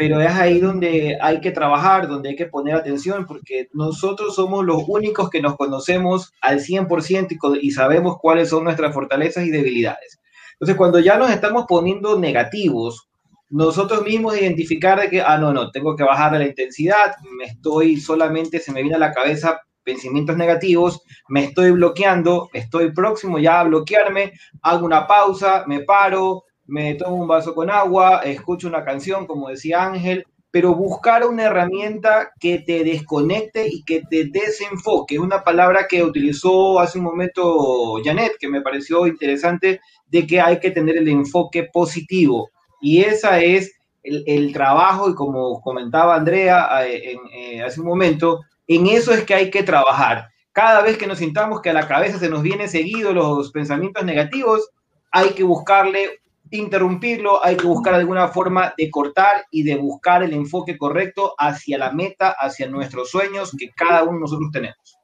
pero 0.00 0.18
es 0.22 0.32
ahí 0.32 0.60
donde 0.60 1.18
hay 1.20 1.42
que 1.42 1.50
trabajar, 1.50 2.08
donde 2.08 2.30
hay 2.30 2.34
que 2.34 2.46
poner 2.46 2.74
atención, 2.74 3.26
porque 3.26 3.68
nosotros 3.74 4.34
somos 4.34 4.64
los 4.64 4.82
únicos 4.88 5.28
que 5.28 5.42
nos 5.42 5.58
conocemos 5.58 6.32
al 6.40 6.60
100% 6.60 7.60
y, 7.60 7.66
y 7.66 7.70
sabemos 7.72 8.16
cuáles 8.18 8.48
son 8.48 8.64
nuestras 8.64 8.94
fortalezas 8.94 9.44
y 9.44 9.50
debilidades. 9.50 10.18
Entonces, 10.52 10.78
cuando 10.78 11.00
ya 11.00 11.18
nos 11.18 11.30
estamos 11.30 11.66
poniendo 11.68 12.18
negativos, 12.18 13.10
nosotros 13.50 14.02
mismos 14.02 14.40
identificar 14.40 14.98
de 14.98 15.10
que, 15.10 15.20
ah, 15.20 15.36
no, 15.36 15.52
no, 15.52 15.70
tengo 15.70 15.94
que 15.94 16.04
bajar 16.04 16.32
la 16.32 16.46
intensidad, 16.46 17.12
me 17.36 17.44
estoy 17.44 17.98
solamente, 17.98 18.58
se 18.58 18.72
me 18.72 18.80
viene 18.80 18.96
a 18.96 19.00
la 19.00 19.12
cabeza 19.12 19.60
pensamientos 19.84 20.34
negativos, 20.34 21.02
me 21.28 21.44
estoy 21.44 21.72
bloqueando, 21.72 22.48
estoy 22.54 22.90
próximo 22.92 23.38
ya 23.38 23.60
a 23.60 23.64
bloquearme, 23.64 24.32
hago 24.62 24.86
una 24.86 25.06
pausa, 25.06 25.64
me 25.66 25.80
paro, 25.80 26.44
me 26.70 26.94
tomo 26.94 27.16
un 27.16 27.28
vaso 27.28 27.54
con 27.54 27.68
agua, 27.68 28.20
escucho 28.24 28.68
una 28.68 28.84
canción, 28.84 29.26
como 29.26 29.48
decía 29.48 29.84
Ángel, 29.84 30.24
pero 30.52 30.74
buscar 30.74 31.26
una 31.26 31.44
herramienta 31.44 32.30
que 32.40 32.58
te 32.58 32.84
desconecte 32.84 33.68
y 33.68 33.84
que 33.84 34.02
te 34.08 34.24
desenfoque. 34.24 35.18
Una 35.18 35.44
palabra 35.44 35.86
que 35.88 36.02
utilizó 36.02 36.80
hace 36.80 36.98
un 36.98 37.04
momento 37.04 38.00
Janet, 38.04 38.32
que 38.38 38.48
me 38.48 38.62
pareció 38.62 39.06
interesante, 39.06 39.80
de 40.08 40.26
que 40.26 40.40
hay 40.40 40.58
que 40.58 40.70
tener 40.70 40.96
el 40.96 41.08
enfoque 41.08 41.68
positivo. 41.72 42.50
Y 42.80 43.02
esa 43.02 43.40
es 43.40 43.72
el, 44.02 44.52
trabajo, 44.52 45.10
y 45.10 45.14
como 45.14 45.60
comentaba 45.60 46.16
Andrea 46.16 46.68
eh, 46.86 47.16
eh, 47.32 47.62
hace 47.62 47.80
un 47.80 47.86
momento, 47.86 48.40
en 48.66 48.86
eso 48.86 49.12
es 49.12 49.24
que 49.24 49.34
hay 49.34 49.50
que 49.50 49.62
trabajar. 49.62 50.28
Cada 50.52 50.82
vez 50.82 50.96
que 50.96 51.06
nos 51.06 51.18
sintamos 51.18 51.60
que 51.60 51.70
a 51.70 51.74
la 51.74 51.86
cabeza 51.86 52.18
se 52.18 52.30
nos 52.30 52.42
vienen 52.42 52.68
seguidos 52.68 53.14
los 53.14 53.52
pensamientos 53.52 54.04
negativos, 54.04 54.70
hay 55.12 55.30
que 55.30 55.44
buscarle 55.44 56.20
interrumpirlo, 56.50 57.44
hay 57.44 57.56
que 57.56 57.66
buscar 57.66 57.94
alguna 57.94 58.28
forma 58.28 58.74
de 58.76 58.90
cortar 58.90 59.44
y 59.50 59.62
de 59.62 59.76
buscar 59.76 60.22
el 60.22 60.32
enfoque 60.32 60.76
correcto 60.76 61.34
hacia 61.38 61.78
la 61.78 61.92
meta, 61.92 62.34
hacia 62.38 62.68
nuestros 62.68 63.10
sueños 63.10 63.52
que 63.56 63.70
cada 63.70 64.02
uno 64.02 64.14
de 64.14 64.20
nosotros 64.20 64.50
tenemos. 64.52 64.98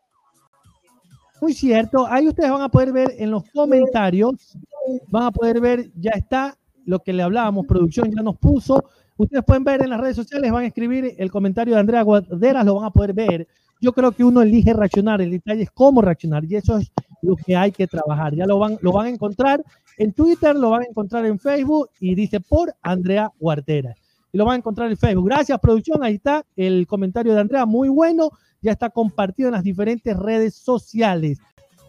Muy 1.41 1.53
cierto. 1.53 2.07
Ahí 2.07 2.29
ustedes 2.29 2.51
van 2.51 2.63
a 2.63 2.69
poder 2.69 2.93
ver 2.93 3.13
en 3.19 3.31
los 3.31 3.45
comentarios, 3.51 4.57
van 5.09 5.25
a 5.25 5.31
poder 5.31 5.61
ver, 5.61 5.91
ya 5.95 6.13
está 6.13 6.57
lo 6.85 7.01
que 7.01 7.13
le 7.13 7.23
hablábamos, 7.23 7.67
producción 7.67 8.11
ya 8.15 8.23
nos 8.23 8.37
puso. 8.37 8.85
Ustedes 9.17 9.45
pueden 9.45 9.65
ver 9.65 9.83
en 9.83 9.91
las 9.91 10.01
redes 10.01 10.17
sociales, 10.17 10.51
van 10.51 10.65
a 10.65 10.67
escribir 10.67 11.15
el 11.19 11.31
comentario 11.31 11.75
de 11.75 11.81
Andrea 11.81 12.03
Guaderas, 12.03 12.65
lo 12.65 12.77
van 12.77 12.85
a 12.85 12.91
poder 12.91 13.13
ver. 13.13 13.49
Yo 13.81 13.93
creo 13.93 14.13
que 14.13 14.25
uno 14.25 14.41
elige 14.41 14.73
reaccionar, 14.73 15.21
el 15.21 15.31
detalle 15.31 15.63
es 15.63 15.71
cómo 15.71 16.01
reaccionar 16.01 16.45
y 16.45 16.57
eso 16.57 16.79
es 16.79 16.91
lo 17.23 17.37
que 17.37 17.55
hay 17.55 17.73
que 17.73 17.87
trabajar. 17.87 18.35
Ya 18.35 18.47
lo 18.47 18.59
van, 18.59 18.79
lo 18.81 18.93
van 18.93 19.07
a 19.07 19.11
encontrar 19.11 19.63
en 19.97 20.13
Twitter, 20.13 20.55
lo 20.55 20.71
van 20.71 20.83
a 20.83 20.87
encontrar 20.87 21.25
en 21.27 21.39
Facebook 21.39 21.91
y 22.01 22.15
dice 22.15 22.41
por 22.41 22.75
Andrea 22.83 23.31
Guarderas. 23.39 23.97
Y 24.33 24.39
lo 24.39 24.45
van 24.45 24.55
a 24.55 24.59
encontrar 24.59 24.91
en 24.91 24.97
Facebook. 24.97 25.27
Gracias, 25.27 25.59
producción. 25.61 26.03
Ahí 26.03 26.17
está 26.17 26.45
el 26.57 26.87
comentario 26.87 27.35
de 27.35 27.41
Andrea, 27.41 27.65
muy 27.65 27.89
bueno. 27.89 28.31
Ya 28.61 28.73
está 28.73 28.91
compartido 28.91 29.49
en 29.49 29.55
las 29.55 29.65
diferentes 29.65 30.17
redes 30.17 30.55
sociales. 30.55 31.39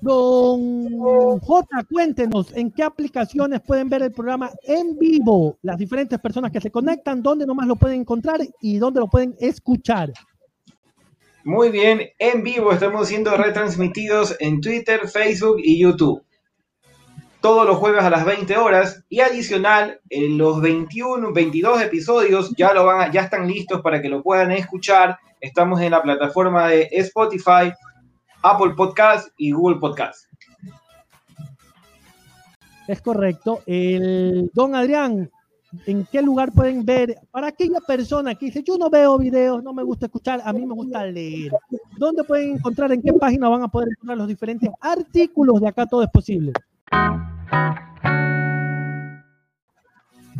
Don 0.01 1.39
J, 1.39 1.67
cuéntenos 1.91 2.55
en 2.55 2.71
qué 2.71 2.83
aplicaciones 2.83 3.61
pueden 3.61 3.89
ver 3.89 4.03
el 4.03 4.11
programa 4.11 4.51
en 4.63 4.97
vivo, 4.97 5.57
las 5.63 5.77
diferentes 5.77 6.19
personas 6.19 6.51
que 6.51 6.61
se 6.61 6.69
conectan, 6.69 7.23
dónde 7.23 7.47
nomás 7.47 7.67
lo 7.67 7.75
pueden 7.75 8.01
encontrar 8.01 8.39
y 8.61 8.77
dónde 8.77 8.99
lo 8.99 9.07
pueden 9.07 9.35
escuchar. 9.39 10.13
Muy 11.43 11.71
bien, 11.71 12.01
en 12.19 12.43
vivo 12.43 12.71
estamos 12.71 13.07
siendo 13.07 13.35
retransmitidos 13.35 14.35
en 14.39 14.61
Twitter, 14.61 15.07
Facebook 15.07 15.57
y 15.63 15.79
YouTube. 15.79 16.21
Todos 17.41 17.67
los 17.67 17.77
jueves 17.77 18.03
a 18.03 18.09
las 18.09 18.25
20 18.25 18.57
horas 18.57 19.03
y 19.09 19.19
adicional, 19.19 20.01
en 20.09 20.37
los 20.37 20.59
21, 20.59 21.31
22 21.33 21.81
episodios 21.83 22.51
ya, 22.57 22.73
lo 22.73 22.85
van 22.85 23.11
ya 23.11 23.21
están 23.21 23.47
listos 23.47 23.81
para 23.81 24.01
que 24.01 24.09
lo 24.09 24.23
puedan 24.23 24.51
escuchar. 24.51 25.17
Estamos 25.39 25.79
en 25.81 25.91
la 25.91 26.01
plataforma 26.01 26.67
de 26.67 26.89
Spotify, 26.91 27.71
Apple 28.41 28.73
Podcast 28.75 29.29
y 29.37 29.51
Google 29.51 29.77
Podcast. 29.77 30.25
Es 32.87 33.01
correcto. 33.01 33.61
El 33.67 34.49
don 34.53 34.73
Adrián, 34.73 35.29
¿en 35.85 36.07
qué 36.11 36.21
lugar 36.23 36.51
pueden 36.51 36.85
ver? 36.85 37.19
Para 37.29 37.47
aquella 37.47 37.81
persona 37.81 38.33
que 38.33 38.47
dice, 38.47 38.63
yo 38.63 38.77
no 38.77 38.89
veo 38.89 39.17
videos, 39.17 39.61
no 39.63 39.73
me 39.73 39.83
gusta 39.83 40.07
escuchar, 40.07 40.41
a 40.43 40.53
mí 40.53 40.65
me 40.65 40.73
gusta 40.73 41.05
leer. 41.05 41.51
¿Dónde 41.97 42.23
pueden 42.23 42.55
encontrar, 42.55 42.91
en 42.91 43.01
qué 43.01 43.13
página 43.13 43.49
van 43.49 43.63
a 43.63 43.67
poder 43.67 43.89
encontrar 43.91 44.17
los 44.17 44.27
diferentes 44.27 44.69
artículos 44.81 45.61
de 45.61 45.67
acá 45.67 45.85
todo 45.85 46.01
es 46.01 46.09
posible? 46.09 46.53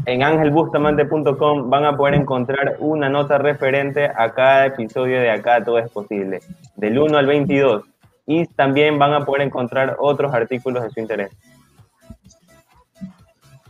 En 0.08 0.24
angelbustamante.com 0.24 1.70
van 1.70 1.84
a 1.84 1.98
poder 1.98 2.14
encontrar 2.14 2.78
una 2.80 3.10
nota 3.10 3.38
referente 3.40 4.06
a 4.06 4.34
cada 4.34 4.68
episodio 4.68 5.20
de 5.20 5.30
Acá 5.30 5.62
Todo 5.66 5.80
es 5.80 5.92
Posible, 5.92 6.40
del 6.78 6.98
1 6.98 7.18
al 7.18 7.26
22. 7.26 7.84
Y 8.26 8.46
también 8.46 8.98
van 8.98 9.14
a 9.14 9.26
poder 9.26 9.42
encontrar 9.42 9.98
otros 10.00 10.34
artículos 10.34 10.84
de 10.84 10.92
su 10.92 11.02
interés. 11.02 11.36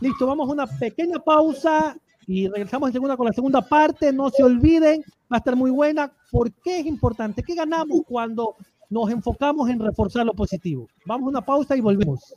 Listo, 0.00 0.28
vamos 0.28 0.48
a 0.48 0.52
una 0.52 0.66
pequeña 0.68 1.18
pausa 1.18 1.96
y 2.24 2.46
regresamos 2.46 2.92
con 2.92 3.26
la 3.26 3.32
segunda 3.32 3.60
parte. 3.60 4.12
No 4.12 4.30
se 4.30 4.44
olviden, 4.44 5.02
va 5.22 5.36
a 5.36 5.38
estar 5.38 5.56
muy 5.56 5.72
buena. 5.72 6.12
¿Por 6.30 6.52
qué 6.52 6.78
es 6.78 6.86
importante? 6.86 7.42
¿Qué 7.42 7.56
ganamos 7.56 8.02
cuando 8.06 8.54
nos 8.90 9.10
enfocamos 9.10 9.68
en 9.68 9.80
reforzar 9.80 10.24
lo 10.24 10.34
positivo? 10.34 10.88
Vamos 11.04 11.26
a 11.26 11.30
una 11.30 11.44
pausa 11.44 11.76
y 11.76 11.80
volvemos. 11.80 12.34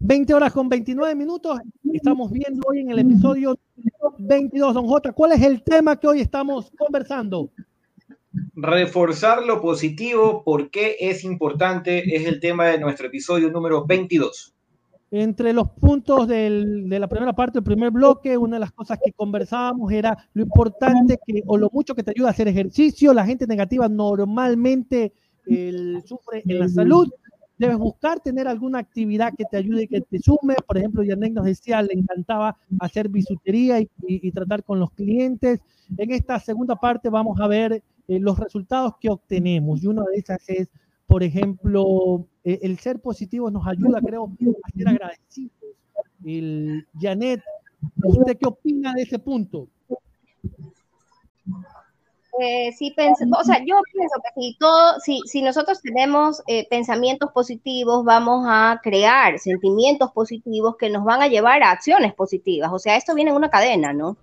20 0.00 0.34
horas 0.34 0.52
con 0.52 0.68
29 0.68 1.14
minutos. 1.14 1.58
Estamos 1.92 2.30
viendo 2.30 2.62
hoy 2.68 2.80
en 2.80 2.90
el 2.90 3.00
episodio 3.00 3.58
22, 4.18 4.74
don 4.74 4.86
J. 4.86 5.12
¿Cuál 5.12 5.32
es 5.32 5.42
el 5.42 5.62
tema 5.62 5.96
que 5.96 6.06
hoy 6.06 6.20
estamos 6.20 6.70
conversando? 6.78 7.50
Reforzar 8.54 9.44
lo 9.44 9.60
positivo, 9.60 10.44
¿por 10.44 10.70
qué 10.70 10.96
es 11.00 11.24
importante? 11.24 12.14
Es 12.14 12.26
el 12.26 12.40
tema 12.40 12.66
de 12.66 12.78
nuestro 12.78 13.08
episodio 13.08 13.50
número 13.50 13.84
22. 13.86 14.54
Entre 15.10 15.54
los 15.54 15.70
puntos 15.70 16.28
de 16.28 16.86
la 16.86 17.08
primera 17.08 17.32
parte, 17.32 17.58
del 17.58 17.64
primer 17.64 17.90
bloque, 17.90 18.36
una 18.36 18.56
de 18.56 18.60
las 18.60 18.72
cosas 18.72 18.98
que 19.02 19.12
conversábamos 19.12 19.90
era 19.90 20.16
lo 20.34 20.42
importante 20.42 21.18
que, 21.24 21.42
o 21.46 21.56
lo 21.56 21.70
mucho 21.72 21.94
que 21.94 22.02
te 22.02 22.10
ayuda 22.10 22.28
a 22.28 22.30
hacer 22.32 22.48
ejercicio. 22.48 23.14
La 23.14 23.24
gente 23.24 23.46
negativa 23.46 23.88
normalmente 23.88 25.12
el, 25.46 26.02
sufre 26.04 26.42
en 26.46 26.58
la 26.58 26.68
salud 26.68 27.08
debes 27.58 27.76
buscar 27.76 28.20
tener 28.20 28.46
alguna 28.46 28.78
actividad 28.78 29.34
que 29.36 29.44
te 29.44 29.56
ayude 29.56 29.82
y 29.82 29.88
que 29.88 30.00
te 30.00 30.18
sume. 30.20 30.54
Por 30.66 30.78
ejemplo, 30.78 31.02
Yannick 31.02 31.34
nos 31.34 31.44
decía, 31.44 31.82
le 31.82 31.92
encantaba 31.92 32.56
hacer 32.78 33.08
bisutería 33.08 33.80
y, 33.80 34.30
tratar 34.30 34.62
con 34.62 34.78
los 34.78 34.92
clientes. 34.92 35.60
En 35.96 36.12
esta 36.12 36.38
segunda 36.38 36.76
parte 36.76 37.10
vamos 37.10 37.40
a 37.40 37.48
ver 37.48 37.82
eh, 38.06 38.20
los 38.20 38.38
resultados 38.38 38.94
que 39.00 39.10
obtenemos. 39.10 39.82
Y 39.82 39.88
una 39.88 40.04
de 40.04 40.18
esas 40.18 40.48
es, 40.48 40.68
por 41.08 41.22
ejemplo, 41.22 42.26
eh, 42.44 42.58
el 42.62 42.78
ser 42.78 43.00
positivo 43.00 43.50
nos 43.50 43.66
ayuda, 43.66 43.98
creo, 44.02 44.30
a 44.62 44.70
ser 44.76 44.88
agradecidos. 44.88 45.52
El, 46.24 46.86
Janet, 47.00 47.40
¿usted 48.04 48.36
qué 48.38 48.46
opina 48.46 48.92
de 48.92 49.02
ese 49.02 49.18
punto? 49.18 49.68
Eh, 52.40 52.72
sí 52.72 52.94
o 52.94 53.44
sea, 53.44 53.58
yo 53.64 53.80
pienso 53.92 54.14
que 54.22 54.40
si, 54.40 54.56
todo, 54.60 55.00
si, 55.00 55.20
si 55.24 55.40
nosotros 55.40 55.80
tenemos 55.80 56.42
eh, 56.46 56.68
pensamientos 56.68 57.32
positivos, 57.32 58.04
vamos 58.04 58.44
a 58.46 58.78
crear 58.82 59.38
sentimientos 59.38 60.12
positivos 60.12 60.76
que 60.76 60.90
nos 60.90 61.04
van 61.04 61.22
a 61.22 61.28
llevar 61.28 61.62
a 61.62 61.70
acciones 61.70 62.12
positivas. 62.14 62.70
O 62.70 62.78
sea, 62.78 62.96
esto 62.96 63.14
viene 63.14 63.30
en 63.30 63.36
una 63.36 63.48
cadena, 63.50 63.94
¿no? 63.94 64.18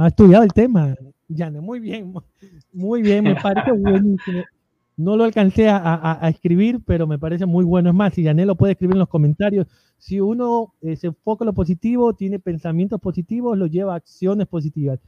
ha 0.00 0.08
estudiado 0.08 0.42
el 0.42 0.52
tema, 0.52 0.94
Yane, 1.28 1.60
muy 1.60 1.78
bien, 1.78 2.12
muy 2.72 3.00
bien, 3.00 3.24
me 3.24 3.36
parece 3.36 3.70
buenísimo. 3.70 4.42
No 5.00 5.16
lo 5.16 5.24
alcancé 5.24 5.68
a, 5.68 6.20
escribir, 6.30 6.80
pero 6.84 7.06
me 7.06 7.18
parece 7.18 7.46
muy 7.46 7.64
bueno. 7.64 7.90
Es 7.90 7.94
más, 7.94 8.14
si 8.14 8.24
Janet 8.24 8.46
lo 8.46 8.56
puede 8.56 8.72
escribir 8.72 8.94
en 8.94 9.00
los 9.00 9.08
comentarios, 9.08 9.66
si 9.98 10.20
uno 10.20 10.74
eh, 10.82 10.96
se 10.96 11.08
enfoca 11.08 11.44
en 11.44 11.46
lo 11.46 11.52
positivo, 11.52 12.14
tiene 12.14 12.38
pensamientos 12.38 13.00
positivos, 13.00 13.56
lo 13.56 13.66
lleva 13.66 13.94
a 13.94 13.96
acciones 13.96 14.46
positivas 14.46 14.98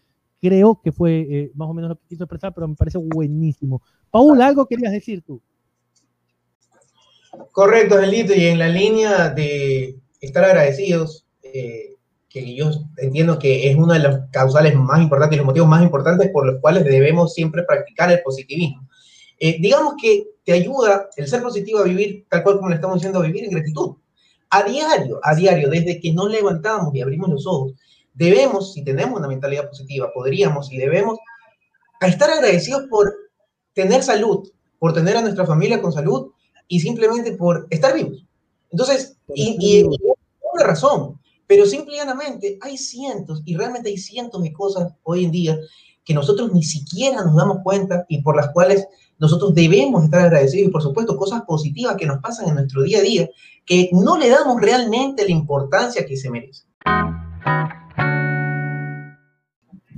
creo 0.42 0.80
que 0.82 0.90
fue 0.90 1.20
eh, 1.30 1.52
más 1.54 1.68
o 1.68 1.72
menos 1.72 1.90
lo 1.90 1.96
que 1.96 2.08
quiso 2.08 2.24
expresar, 2.24 2.52
pero 2.52 2.66
me 2.66 2.74
parece 2.74 2.98
buenísimo. 2.98 3.80
Paul, 4.10 4.42
algo 4.42 4.66
querías 4.66 4.92
decir 4.92 5.22
tú. 5.22 5.40
Correcto, 7.52 7.94
Angelito, 7.94 8.34
y 8.34 8.46
en 8.46 8.58
la 8.58 8.68
línea 8.68 9.30
de 9.30 10.00
estar 10.20 10.44
agradecidos, 10.44 11.26
eh, 11.42 11.96
que 12.28 12.54
yo 12.56 12.70
entiendo 12.96 13.38
que 13.38 13.70
es 13.70 13.76
una 13.76 13.94
de 13.94 14.00
las 14.00 14.30
causales 14.30 14.74
más 14.74 15.00
importantes 15.00 15.36
y 15.36 15.38
los 15.38 15.46
motivos 15.46 15.68
más 15.68 15.82
importantes 15.82 16.28
por 16.30 16.44
los 16.44 16.60
cuales 16.60 16.84
debemos 16.84 17.34
siempre 17.34 17.62
practicar 17.62 18.10
el 18.10 18.20
positivismo. 18.22 18.88
Eh, 19.44 19.56
digamos 19.58 19.94
que 20.00 20.36
te 20.44 20.52
ayuda 20.52 21.08
el 21.16 21.26
ser 21.26 21.42
positivo 21.42 21.80
a 21.80 21.82
vivir 21.82 22.26
tal 22.30 22.44
cual 22.44 22.58
como 22.58 22.68
le 22.68 22.76
estamos 22.76 22.98
diciendo, 22.98 23.18
a 23.18 23.26
vivir 23.26 23.42
en 23.42 23.50
gratitud. 23.50 23.96
A 24.50 24.62
diario, 24.62 25.18
a 25.20 25.34
diario, 25.34 25.68
desde 25.68 25.98
que 25.98 26.12
nos 26.12 26.30
levantamos 26.30 26.94
y 26.94 27.00
abrimos 27.00 27.28
los 27.28 27.44
ojos, 27.44 27.72
debemos, 28.14 28.72
si 28.72 28.84
tenemos 28.84 29.18
una 29.18 29.26
mentalidad 29.26 29.68
positiva, 29.68 30.12
podríamos 30.14 30.70
y 30.70 30.78
debemos 30.78 31.18
estar 32.00 32.30
agradecidos 32.30 32.84
por 32.88 33.12
tener 33.72 34.04
salud, 34.04 34.48
por 34.78 34.92
tener 34.92 35.16
a 35.16 35.22
nuestra 35.22 35.44
familia 35.44 35.82
con 35.82 35.92
salud 35.92 36.30
y 36.68 36.78
simplemente 36.78 37.32
por 37.32 37.66
estar 37.70 37.94
vivos. 37.94 38.24
Entonces, 38.70 39.16
y, 39.34 39.56
y, 39.58 39.82
una 39.82 40.64
razón, 40.64 41.20
pero 41.48 41.66
simplemente 41.66 42.58
hay 42.60 42.78
cientos, 42.78 43.42
y 43.44 43.56
realmente 43.56 43.88
hay 43.88 43.98
cientos 43.98 44.40
de 44.40 44.52
cosas 44.52 44.92
hoy 45.02 45.24
en 45.24 45.32
día 45.32 45.58
que 46.04 46.14
nosotros 46.14 46.52
ni 46.52 46.62
siquiera 46.62 47.24
nos 47.24 47.34
damos 47.34 47.58
cuenta 47.64 48.04
y 48.08 48.22
por 48.22 48.36
las 48.36 48.50
cuales 48.52 48.86
nosotros 49.22 49.54
debemos 49.54 50.02
estar 50.02 50.20
agradecidos 50.20 50.68
y 50.68 50.72
por 50.72 50.82
supuesto 50.82 51.16
cosas 51.16 51.42
positivas 51.42 51.94
que 51.96 52.06
nos 52.06 52.18
pasan 52.18 52.48
en 52.48 52.56
nuestro 52.56 52.82
día 52.82 52.98
a 52.98 53.02
día 53.02 53.30
que 53.64 53.88
no 53.92 54.18
le 54.18 54.28
damos 54.28 54.60
realmente 54.60 55.24
la 55.24 55.30
importancia 55.30 56.04
que 56.04 56.16
se 56.16 56.28
merece. 56.28 56.64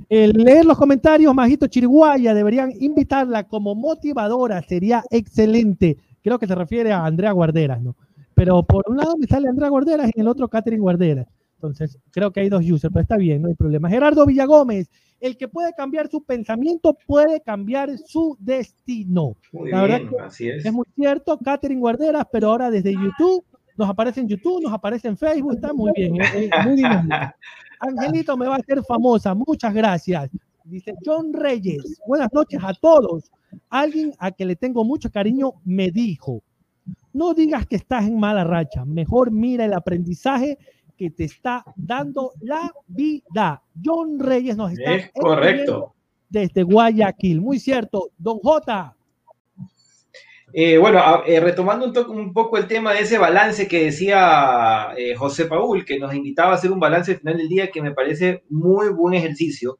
El 0.07 0.33
leer 0.33 0.63
los 0.63 0.77
comentarios, 0.77 1.33
Majito 1.33 1.65
Chiriguaya, 1.65 2.35
deberían 2.35 2.71
invitarla 2.79 3.47
como 3.47 3.73
motivadora, 3.73 4.61
sería 4.61 5.03
excelente. 5.09 5.97
Creo 6.21 6.37
que 6.37 6.45
se 6.45 6.53
refiere 6.53 6.91
a 6.91 7.03
Andrea 7.03 7.31
Guarderas, 7.31 7.81
¿no? 7.81 7.95
Pero 8.35 8.61
por 8.61 8.83
un 8.87 8.97
lado 8.97 9.17
me 9.17 9.25
sale 9.25 9.49
Andrea 9.49 9.69
Guarderas 9.69 10.11
y 10.13 10.19
en 10.19 10.21
el 10.21 10.27
otro 10.27 10.47
Catherine 10.47 10.83
Guarderas. 10.83 11.25
Entonces, 11.55 11.97
creo 12.11 12.31
que 12.31 12.41
hay 12.41 12.49
dos 12.49 12.63
users, 12.63 12.93
pero 12.93 13.01
está 13.01 13.17
bien, 13.17 13.41
no 13.41 13.47
hay 13.47 13.55
problema. 13.55 13.89
Gerardo 13.89 14.23
Villagómez, 14.27 14.87
el 15.19 15.37
que 15.37 15.47
puede 15.47 15.73
cambiar 15.73 16.09
su 16.09 16.23
pensamiento 16.23 16.97
puede 17.07 17.41
cambiar 17.41 17.97
su 17.97 18.37
destino. 18.39 19.35
Muy 19.51 19.71
La 19.71 19.81
verdad 19.83 20.01
así 20.21 20.49
es. 20.49 20.65
Es 20.65 20.73
muy 20.73 20.85
cierto, 20.95 21.37
Catherine 21.37 21.79
Guarderas, 21.79 22.25
pero 22.31 22.49
ahora 22.49 22.69
desde 22.69 22.93
YouTube, 22.93 23.43
nos 23.77 23.89
aparece 23.89 24.21
en 24.21 24.27
YouTube, 24.27 24.61
nos 24.61 24.73
aparece 24.73 25.07
en 25.07 25.17
Facebook, 25.17 25.53
está 25.55 25.73
muy 25.73 25.91
bien, 25.95 26.15
es, 26.21 26.49
muy. 26.65 26.81
Angelito 27.79 28.37
me 28.37 28.47
va 28.47 28.55
a 28.55 28.59
hacer 28.59 28.81
famosa, 28.83 29.33
muchas 29.33 29.73
gracias. 29.73 30.29
Dice 30.63 30.93
John 31.05 31.33
Reyes, 31.33 31.99
buenas 32.07 32.29
noches 32.33 32.59
a 32.63 32.73
todos. 32.73 33.31
Alguien 33.69 34.13
a 34.17 34.31
que 34.31 34.45
le 34.45 34.55
tengo 34.55 34.83
mucho 34.83 35.11
cariño 35.11 35.53
me 35.63 35.91
dijo, 35.91 36.41
no 37.13 37.33
digas 37.33 37.65
que 37.67 37.75
estás 37.75 38.05
en 38.05 38.19
mala 38.19 38.43
racha, 38.43 38.85
mejor 38.85 39.31
mira 39.31 39.65
el 39.65 39.73
aprendizaje 39.73 40.57
que 40.97 41.09
te 41.09 41.25
está 41.25 41.63
dando 41.75 42.33
la 42.41 42.71
vida. 42.87 43.61
John 43.83 44.19
Reyes 44.19 44.57
nos 44.57 44.71
está... 44.71 44.95
Es 44.95 45.11
correcto. 45.13 45.93
desde 46.29 46.63
Guayaquil. 46.63 47.41
Muy 47.41 47.59
cierto, 47.59 48.11
don 48.17 48.39
J. 48.39 48.95
Eh, 50.53 50.77
bueno, 50.77 51.01
eh, 51.25 51.39
retomando 51.41 51.85
un, 51.85 52.17
un, 52.17 52.33
poco 52.33 52.57
el 52.57 52.67
tema 52.67 52.93
de 52.93 53.01
ese 53.01 53.17
balance 53.17 53.67
que 53.67 53.83
decía 53.83 54.93
eh, 54.97 55.13
José 55.15 55.45
Paul, 55.45 55.83
que 55.83 55.99
nos 55.99 56.13
invitaba 56.15 56.51
a 56.51 56.55
hacer 56.55 56.71
un 56.71 56.79
balance 56.79 57.11
al 57.11 57.17
final 57.19 57.37
del 57.37 57.49
día 57.49 57.71
que 57.71 57.81
me 57.81 57.91
parece 57.91 58.43
muy 58.49 58.87
buen 58.89 59.15
ejercicio. 59.15 59.79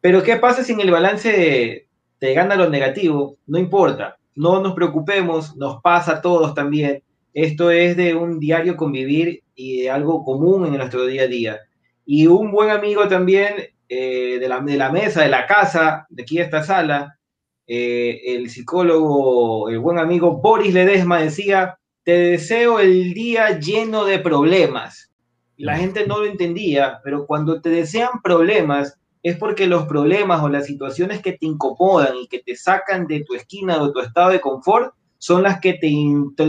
Pero 0.00 0.22
¿qué 0.22 0.36
pasa 0.36 0.62
si 0.62 0.72
en 0.72 0.80
el 0.80 0.90
balance 0.90 1.88
te 2.18 2.34
gana 2.34 2.54
lo 2.56 2.68
negativo? 2.68 3.38
No 3.46 3.58
importa, 3.58 4.18
no 4.34 4.60
nos 4.60 4.74
preocupemos, 4.74 5.56
nos 5.56 5.80
pasa 5.80 6.12
a 6.12 6.20
todos 6.20 6.54
también. 6.54 7.02
Esto 7.32 7.70
es 7.70 7.96
de 7.96 8.14
un 8.14 8.38
diario 8.38 8.76
convivir 8.76 9.42
y 9.60 9.82
de 9.82 9.90
algo 9.90 10.24
común 10.24 10.66
en 10.66 10.76
nuestro 10.76 11.06
día 11.06 11.24
a 11.24 11.26
día. 11.26 11.60
Y 12.06 12.26
un 12.26 12.50
buen 12.50 12.70
amigo 12.70 13.06
también 13.08 13.54
de, 13.88 14.46
la, 14.48 14.60
de 14.60 14.76
la 14.76 14.90
mesa, 14.90 15.22
de 15.22 15.28
la 15.28 15.46
casa, 15.46 16.06
de 16.08 16.22
aquí 16.22 16.38
a 16.38 16.44
esta 16.44 16.62
sala, 16.62 17.18
eh, 17.66 18.34
el 18.34 18.50
psicólogo, 18.50 19.68
el 19.68 19.78
buen 19.78 19.98
amigo 19.98 20.40
Boris 20.40 20.72
Ledesma 20.72 21.20
decía, 21.20 21.78
te 22.04 22.12
deseo 22.12 22.80
el 22.80 23.14
día 23.14 23.58
lleno 23.58 24.04
de 24.04 24.18
problemas. 24.18 25.12
La 25.56 25.76
gente 25.76 26.06
no 26.06 26.18
lo 26.20 26.24
entendía, 26.24 27.00
pero 27.04 27.26
cuando 27.26 27.60
te 27.60 27.68
desean 27.68 28.22
problemas 28.24 28.98
es 29.22 29.36
porque 29.36 29.66
los 29.66 29.84
problemas 29.86 30.42
o 30.42 30.48
las 30.48 30.66
situaciones 30.66 31.20
que 31.20 31.32
te 31.32 31.46
incomodan 31.46 32.16
y 32.16 32.26
que 32.26 32.38
te 32.38 32.56
sacan 32.56 33.06
de 33.06 33.22
tu 33.24 33.34
esquina 33.34 33.80
o 33.80 33.86
de 33.86 33.92
tu 33.92 34.00
estado 34.00 34.30
de 34.30 34.40
confort 34.40 34.94
son 35.18 35.42
las 35.42 35.60
que 35.60 35.74
te, 35.74 35.92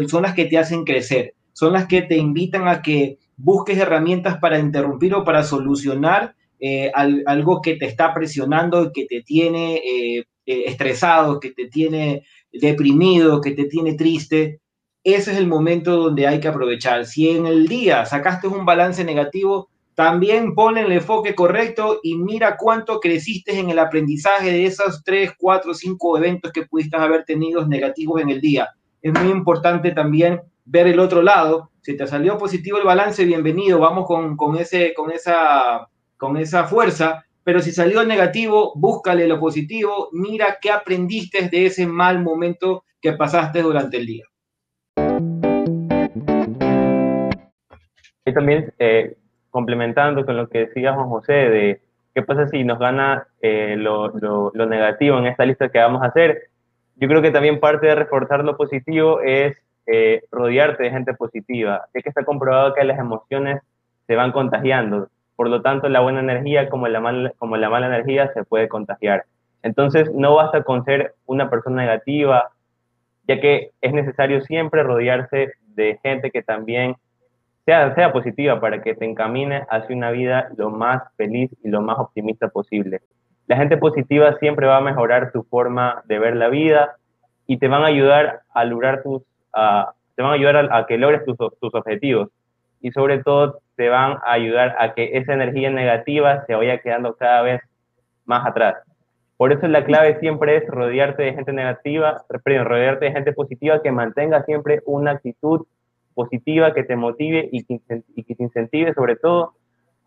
son 0.08 0.24
las 0.24 0.34
que 0.34 0.46
te 0.46 0.58
hacen 0.58 0.86
crecer, 0.86 1.36
son 1.62 1.74
las 1.74 1.86
que 1.86 2.02
te 2.02 2.18
invitan 2.18 2.68
a 2.68 2.82
que 2.82 3.20
busques 3.38 3.78
herramientas 3.78 4.40
para 4.40 4.58
interrumpir 4.58 5.14
o 5.14 5.24
para 5.24 5.44
solucionar 5.44 6.34
eh, 6.60 6.92
algo 6.96 7.62
que 7.62 7.76
te 7.76 7.86
está 7.86 8.16
presionando 8.16 8.92
que 8.92 9.06
te 9.06 9.22
tiene 9.22 9.76
eh, 9.76 10.26
eh, 10.48 10.64
estresado, 10.66 11.40
que 11.40 11.52
te 11.52 11.68
tiene 11.68 12.24
deprimido, 12.52 13.42
que 13.42 13.52
te 13.52 13.66
tiene 13.66 13.94
triste, 13.94 14.60
ese 15.04 15.34
es 15.34 15.38
el 15.38 15.46
momento 15.46 15.98
donde 15.98 16.26
hay 16.26 16.40
que 16.40 16.48
aprovechar. 16.48 17.06
Si 17.06 17.30
en 17.30 17.46
el 17.46 17.68
día 17.68 18.08
sacaste 18.08 18.48
un 18.48 18.66
balance 18.66 19.04
negativo, 19.04 19.70
también 19.94 20.56
ponle 20.56 20.82
el 20.82 20.92
enfoque 20.92 21.36
correcto 21.36 22.00
y 22.02 22.16
mira 22.16 22.58
cuánto 22.58 23.00
creciste 23.00 23.60
en 23.60 23.70
el 23.70 23.78
aprendizaje 23.78 24.52
de 24.52 24.66
esos 24.66 25.04
3, 25.04 25.34
4, 25.38 25.76
5 25.76 26.18
eventos 26.18 26.52
que 26.52 26.66
pudiste 26.66 26.98
haber 26.98 27.24
tenido 27.24 27.68
negativos 27.68 28.20
en 28.20 28.32
el 28.32 28.42
día. 28.42 28.70
Es 29.04 29.14
muy 29.14 29.32
importante 29.32 29.92
también 29.92 30.42
ver 30.66 30.88
el 30.88 31.00
otro 31.00 31.22
lado. 31.22 31.72
Si 31.82 31.98
te 31.98 32.08
salió 32.08 32.38
positivo 32.38 32.78
el 32.78 32.86
balance, 32.86 33.26
bienvenido, 33.26 33.80
vamos 33.80 34.06
con, 34.06 34.38
con, 34.38 34.58
ese, 34.58 34.94
con, 34.94 35.12
esa, 35.12 35.88
con 36.18 36.38
esa 36.38 36.66
fuerza 36.66 37.26
pero 37.44 37.60
si 37.60 37.72
salió 37.72 38.04
negativo, 38.04 38.74
búscale 38.76 39.28
lo 39.28 39.40
positivo, 39.40 40.10
mira 40.12 40.58
qué 40.62 40.70
aprendiste 40.70 41.50
de 41.50 41.66
ese 41.66 41.88
mal 41.88 42.22
momento 42.22 42.84
que 43.02 43.14
pasaste 43.14 43.62
durante 43.62 43.98
el 43.98 44.06
día. 44.06 44.26
Y 48.24 48.34
también 48.34 48.72
eh, 48.78 49.18
complementando 49.50 50.24
con 50.24 50.38
lo 50.38 50.48
que 50.48 50.68
decía 50.68 50.94
Juan 50.94 51.10
José 51.10 51.34
de 51.34 51.82
qué 52.14 52.22
pasa 52.22 52.48
si 52.48 52.64
nos 52.64 52.78
gana 52.78 53.28
eh, 53.42 53.76
lo, 53.76 54.10
lo, 54.10 54.66
negativo 54.68 55.18
en 55.18 55.26
esta 55.26 55.46
lista 55.46 55.70
que 55.70 55.80
vamos 55.80 56.04
a 56.04 56.08
hacer, 56.08 56.50
yo 56.98 57.08
creo 57.08 57.24
que 57.24 57.32
también 57.32 57.60
parte 57.60 57.88
de 57.88 57.96
reforzar 57.96 58.44
lo 58.44 58.56
positivo 58.56 59.22
es 59.22 59.58
eh, 59.88 60.24
rodearte 60.32 60.84
de 60.84 60.92
gente 60.92 61.14
positiva, 61.14 61.86
ya 61.94 62.02
que 62.02 62.10
está 62.10 62.24
comprobado 62.24 62.74
que 62.74 62.84
las 62.84 63.00
emociones 63.00 63.62
se 64.08 64.16
van 64.16 64.32
contagiando 64.32 65.10
por 65.42 65.50
lo 65.50 65.64
tanto, 65.64 65.90
la 65.90 66.02
buena 66.02 66.20
energía 66.20 66.70
como 66.70 66.88
la, 66.88 67.00
mala, 67.00 67.34
como 67.40 67.58
la 67.58 67.68
mala 67.68 67.88
energía 67.88 68.32
se 68.32 68.44
puede 68.44 68.68
contagiar. 68.68 69.26
Entonces, 69.64 70.12
no 70.14 70.36
basta 70.36 70.62
con 70.62 70.86
ser 70.86 71.16
una 71.26 71.50
persona 71.50 71.82
negativa, 71.82 72.52
ya 73.28 73.42
que 73.42 73.72
es 73.82 73.92
necesario 73.92 74.42
siempre 74.42 74.84
rodearse 74.84 75.54
de 75.70 76.00
gente 76.04 76.30
que 76.30 76.44
también 76.44 76.96
sea, 77.66 77.96
sea 77.96 78.14
positiva 78.14 78.62
para 78.62 78.84
que 78.84 78.94
te 78.94 79.04
encamine 79.04 79.66
hacia 79.68 79.96
una 79.96 80.12
vida 80.12 80.50
lo 80.58 80.70
más 80.70 81.02
feliz 81.18 81.50
y 81.64 81.70
lo 81.70 81.82
más 81.82 81.98
optimista 81.98 82.50
posible. 82.50 83.02
La 83.48 83.58
gente 83.58 83.78
positiva 83.78 84.38
siempre 84.38 84.68
va 84.68 84.78
a 84.78 84.82
mejorar 84.82 85.32
tu 85.32 85.42
forma 85.42 86.04
de 86.06 86.20
ver 86.20 86.36
la 86.36 86.50
vida 86.50 86.98
y 87.48 87.58
te 87.58 87.68
van 87.68 87.82
a 87.82 87.88
ayudar 87.88 88.42
a 88.54 88.64
lograr 88.64 89.02
tus, 89.02 89.24
te 89.54 90.22
van 90.22 90.32
a 90.32 90.36
ayudar 90.36 90.70
a, 90.72 90.86
que 90.86 90.98
logres 90.98 91.26
tus, 91.26 91.38
tus 91.38 91.74
objetivos 91.74 92.30
y 92.82 92.92
sobre 92.92 93.24
todo 93.24 93.60
te 93.76 93.90
van 93.90 94.18
a 94.24 94.34
ayudar 94.34 94.76
a 94.80 94.94
que 94.94 95.18
esa 95.18 95.34
energía 95.34 95.70
negativa 95.70 96.46
se 96.46 96.56
vaya 96.56 96.80
quedando 96.80 97.16
cada 97.16 97.42
vez 97.42 97.62
más 98.26 98.46
atrás. 98.46 98.76
Por 99.38 99.52
eso 99.52 99.68
la 99.68 99.86
clave 99.86 100.20
siempre 100.20 100.58
es 100.58 100.68
rodearte 100.68 101.24
de 101.24 101.34
gente 101.34 101.52
negativa, 101.52 102.24
perdón, 102.44 102.66
rodearte 102.66 103.06
de 103.06 103.12
gente 103.12 103.34
positiva 103.34 103.82
que 103.82 103.92
mantenga 103.92 104.44
siempre 104.44 104.82
una 104.86 105.12
actitud 105.12 105.66
positiva 106.14 106.74
que 106.74 106.84
te 106.84 106.96
motive 106.96 107.50
y 107.52 107.64
que, 107.64 107.80
y 108.16 108.24
que 108.24 108.36
te 108.36 108.44
incentive 108.44 108.94
sobre 108.94 109.16
todo 109.16 109.54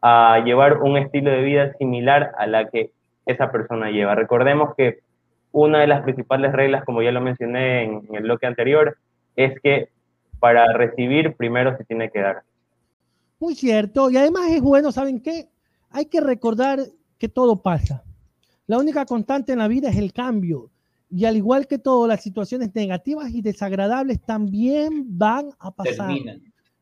a 0.01 0.39
llevar 0.45 0.83
un 0.83 0.97
estilo 0.99 1.31
de 1.31 1.43
vida 1.43 1.73
similar 1.79 2.33
a 2.39 2.47
la 2.47 2.69
que 2.69 2.93
esa 3.27 3.51
persona 3.51 3.91
lleva. 3.91 4.15
Recordemos 4.15 4.75
que 4.77 5.01
una 5.51 5.81
de 5.81 5.87
las 5.87 6.03
principales 6.03 6.53
reglas, 6.53 6.85
como 6.85 7.03
ya 7.03 7.11
lo 7.11 7.21
mencioné 7.21 7.85
en, 7.85 8.03
en 8.09 8.15
el 8.15 8.23
bloque 8.23 8.47
anterior, 8.47 8.99
es 9.37 9.59
que 9.61 9.89
para 10.41 10.73
recibir 10.73 11.35
primero 11.37 11.77
se 11.77 11.85
tiene 11.85 12.11
que 12.11 12.21
dar. 12.21 12.43
Muy 13.41 13.55
cierto. 13.55 14.11
Y 14.11 14.17
además 14.17 14.51
es 14.51 14.61
bueno, 14.61 14.93
¿saben 14.93 15.21
qué? 15.21 15.49
Hay 15.91 16.07
que 16.07 16.21
recordar 16.21 16.81
que 17.19 17.29
todo 17.29 17.63
pasa. 17.63 18.05
La 18.67 18.79
única 18.79 19.05
constante 19.05 19.53
en 19.53 19.59
la 19.59 19.69
vida 19.69 19.89
es 19.89 19.97
el 19.97 20.13
cambio. 20.13 20.71
Y 21.11 21.27
al 21.27 21.37
igual 21.37 21.67
que 21.67 21.79
todo, 21.79 22.07
las 22.07 22.23
situaciones 22.23 22.75
negativas 22.75 23.31
y 23.31 23.43
desagradables 23.43 24.21
también 24.21 25.05
van 25.17 25.51
a 25.59 25.71
pasar. 25.71 26.15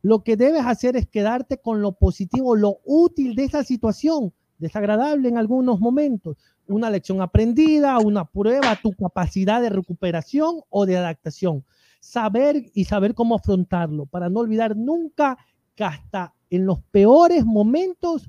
Lo 0.00 0.24
que 0.24 0.36
debes 0.36 0.64
hacer 0.64 0.96
es 0.96 1.06
quedarte 1.06 1.58
con 1.58 1.82
lo 1.82 1.92
positivo, 1.92 2.56
lo 2.56 2.78
útil 2.84 3.34
de 3.34 3.44
esa 3.44 3.62
situación, 3.62 4.32
desagradable 4.58 5.28
en 5.28 5.38
algunos 5.38 5.80
momentos. 5.80 6.36
Una 6.66 6.90
lección 6.90 7.20
aprendida, 7.20 7.98
una 7.98 8.24
prueba, 8.24 8.78
tu 8.82 8.92
capacidad 8.92 9.60
de 9.60 9.70
recuperación 9.70 10.62
o 10.70 10.86
de 10.86 10.96
adaptación. 10.96 11.64
Saber 12.02 12.64
y 12.74 12.84
saber 12.84 13.14
cómo 13.14 13.36
afrontarlo 13.36 14.06
para 14.06 14.28
no 14.28 14.40
olvidar 14.40 14.76
nunca 14.76 15.38
que 15.76 15.84
hasta 15.84 16.34
en 16.50 16.66
los 16.66 16.82
peores 16.90 17.44
momentos, 17.46 18.28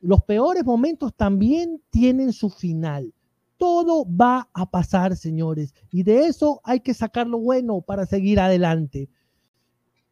los 0.00 0.22
peores 0.22 0.64
momentos 0.64 1.14
también 1.14 1.82
tienen 1.90 2.32
su 2.32 2.48
final. 2.48 3.12
Todo 3.58 4.06
va 4.08 4.48
a 4.54 4.70
pasar, 4.70 5.14
señores, 5.14 5.74
y 5.90 6.04
de 6.04 6.26
eso 6.26 6.62
hay 6.64 6.80
que 6.80 6.94
sacar 6.94 7.26
lo 7.26 7.38
bueno 7.38 7.82
para 7.82 8.06
seguir 8.06 8.40
adelante. 8.40 9.10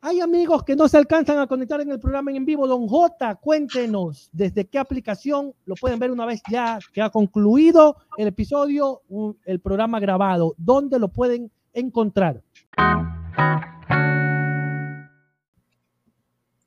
Hay 0.02 0.20
amigos 0.20 0.62
que 0.62 0.76
no 0.76 0.86
se 0.86 0.98
alcanzan 0.98 1.38
a 1.38 1.46
conectar 1.46 1.80
en 1.80 1.90
el 1.90 2.00
programa 2.00 2.30
en 2.32 2.44
vivo. 2.44 2.66
Don 2.66 2.86
J, 2.86 3.34
cuéntenos 3.36 4.28
desde 4.30 4.66
qué 4.66 4.78
aplicación 4.78 5.54
lo 5.64 5.74
pueden 5.74 5.98
ver 5.98 6.10
una 6.10 6.26
vez 6.26 6.42
ya 6.50 6.78
que 6.92 7.00
ha 7.00 7.08
concluido 7.08 7.96
el 8.18 8.28
episodio, 8.28 9.00
el 9.46 9.60
programa 9.60 10.00
grabado. 10.00 10.54
¿Dónde 10.58 10.98
lo 10.98 11.08
pueden 11.08 11.50
encontrar? 11.72 12.42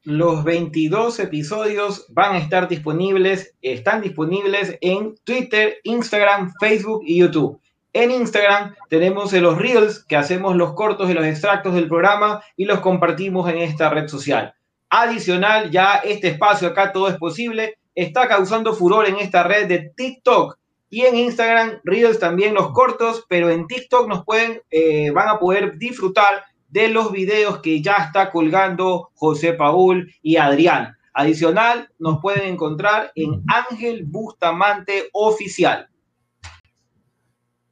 Los 0.05 0.43
22 0.43 1.17
episodios 1.21 2.07
van 2.09 2.35
a 2.35 2.37
estar 2.37 2.67
disponibles, 2.67 3.55
están 3.61 4.01
disponibles 4.01 4.77
en 4.81 5.15
Twitter, 5.23 5.77
Instagram, 5.83 6.51
Facebook 6.59 7.03
y 7.05 7.19
YouTube. 7.19 7.61
En 7.93 8.11
Instagram 8.11 8.75
tenemos 8.89 9.31
los 9.31 9.57
reels 9.57 10.03
que 10.03 10.17
hacemos 10.17 10.57
los 10.57 10.73
cortos 10.73 11.09
y 11.09 11.13
los 11.13 11.25
extractos 11.25 11.73
del 11.73 11.87
programa 11.87 12.43
y 12.57 12.65
los 12.65 12.81
compartimos 12.81 13.49
en 13.49 13.59
esta 13.59 13.89
red 13.91 14.09
social. 14.09 14.53
Adicional, 14.89 15.71
ya 15.71 15.95
este 16.03 16.27
espacio 16.27 16.67
acá 16.67 16.91
todo 16.91 17.07
es 17.07 17.15
posible, 17.15 17.77
está 17.95 18.27
causando 18.27 18.73
furor 18.73 19.07
en 19.07 19.15
esta 19.15 19.43
red 19.43 19.69
de 19.69 19.93
TikTok 19.95 20.57
y 20.93 21.07
en 21.07 21.15
Instagram 21.15 21.79
reels 21.83 22.19
también 22.19 22.53
los 22.53 22.71
cortos, 22.71 23.25
pero 23.27 23.49
en 23.49 23.65
TikTok 23.65 24.07
nos 24.07 24.23
pueden, 24.23 24.61
eh, 24.69 25.09
van 25.09 25.27
a 25.27 25.39
poder 25.39 25.79
disfrutar 25.79 26.43
de 26.69 26.87
los 26.87 27.11
videos 27.11 27.61
que 27.61 27.81
ya 27.81 27.95
está 27.95 28.29
colgando 28.29 29.09
José 29.15 29.53
Paul 29.53 30.13
y 30.21 30.37
Adrián. 30.37 30.95
Adicional, 31.15 31.89
nos 31.97 32.21
pueden 32.21 32.47
encontrar 32.47 33.11
en 33.15 33.41
Ángel 33.47 34.05
Bustamante 34.05 35.09
Oficial. 35.13 35.89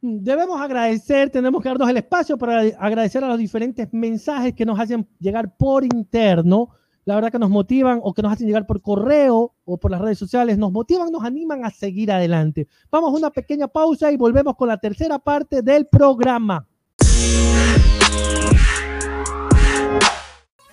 Debemos 0.01 0.59
agradecer, 0.59 1.29
tenemos 1.29 1.61
que 1.61 1.69
darnos 1.69 1.89
el 1.91 1.97
espacio 1.97 2.39
para 2.39 2.61
agradecer 2.79 3.23
a 3.23 3.27
los 3.27 3.37
diferentes 3.37 3.87
mensajes 3.91 4.55
que 4.55 4.65
nos 4.65 4.79
hacen 4.79 5.07
llegar 5.19 5.55
por 5.57 5.83
interno. 5.83 6.69
La 7.03 7.15
verdad 7.15 7.31
que 7.31 7.39
nos 7.39 7.49
motivan 7.49 7.99
o 8.03 8.13
que 8.13 8.21
nos 8.21 8.31
hacen 8.31 8.45
llegar 8.45 8.67
por 8.67 8.81
correo 8.81 9.55
o 9.65 9.77
por 9.77 9.89
las 9.89 10.01
redes 10.01 10.19
sociales, 10.19 10.59
nos 10.59 10.71
motivan, 10.71 11.11
nos 11.11 11.23
animan 11.23 11.65
a 11.65 11.71
seguir 11.71 12.11
adelante. 12.11 12.67
Vamos 12.91 13.11
a 13.11 13.17
una 13.17 13.31
pequeña 13.31 13.67
pausa 13.67 14.11
y 14.11 14.17
volvemos 14.17 14.55
con 14.55 14.67
la 14.67 14.77
tercera 14.77 15.17
parte 15.17 15.63
del 15.63 15.87
programa. 15.87 16.67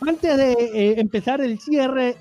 Antes 0.01 0.37
de 0.37 0.53
eh, 0.53 1.01
empezar 1.01 1.41
el 1.41 1.59
cierre, 1.59 2.17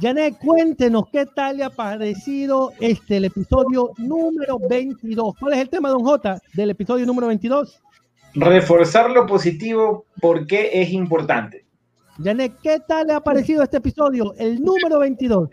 Janet, 0.00 0.36
cuéntenos 0.38 1.04
qué 1.10 1.24
tal 1.24 1.56
le 1.56 1.64
ha 1.64 1.70
parecido 1.70 2.72
este, 2.78 3.16
el 3.16 3.24
episodio 3.26 3.92
número 3.96 4.58
22. 4.68 5.34
¿Cuál 5.40 5.54
es 5.54 5.60
el 5.60 5.70
tema, 5.70 5.88
don 5.88 6.04
J, 6.04 6.40
del 6.52 6.70
episodio 6.70 7.06
número 7.06 7.28
22? 7.28 7.80
Reforzar 8.34 9.10
lo 9.10 9.26
positivo 9.26 10.04
porque 10.20 10.82
es 10.82 10.90
importante. 10.90 11.63
Janet, 12.22 12.52
¿qué 12.62 12.80
tal 12.80 13.08
le 13.08 13.14
ha 13.14 13.20
parecido 13.20 13.62
este 13.62 13.78
episodio, 13.78 14.34
el 14.38 14.62
número 14.62 15.00
22? 15.00 15.50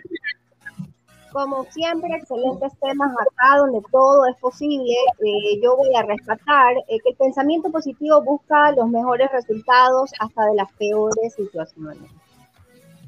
Como 1.31 1.63
siempre, 1.71 2.09
excelentes 2.15 2.73
temas 2.79 3.11
acá 3.13 3.57
donde 3.57 3.81
todo 3.89 4.25
es 4.27 4.37
posible. 4.37 4.93
Eh, 5.19 5.59
yo 5.63 5.77
voy 5.77 5.95
a 5.95 6.03
rescatar 6.03 6.75
eh, 6.87 6.99
que 7.03 7.11
el 7.11 7.15
pensamiento 7.15 7.71
positivo 7.71 8.21
busca 8.21 8.73
los 8.73 8.89
mejores 8.89 9.31
resultados 9.31 10.11
hasta 10.19 10.45
de 10.45 10.55
las 10.55 10.71
peores 10.73 11.33
situaciones. 11.33 12.11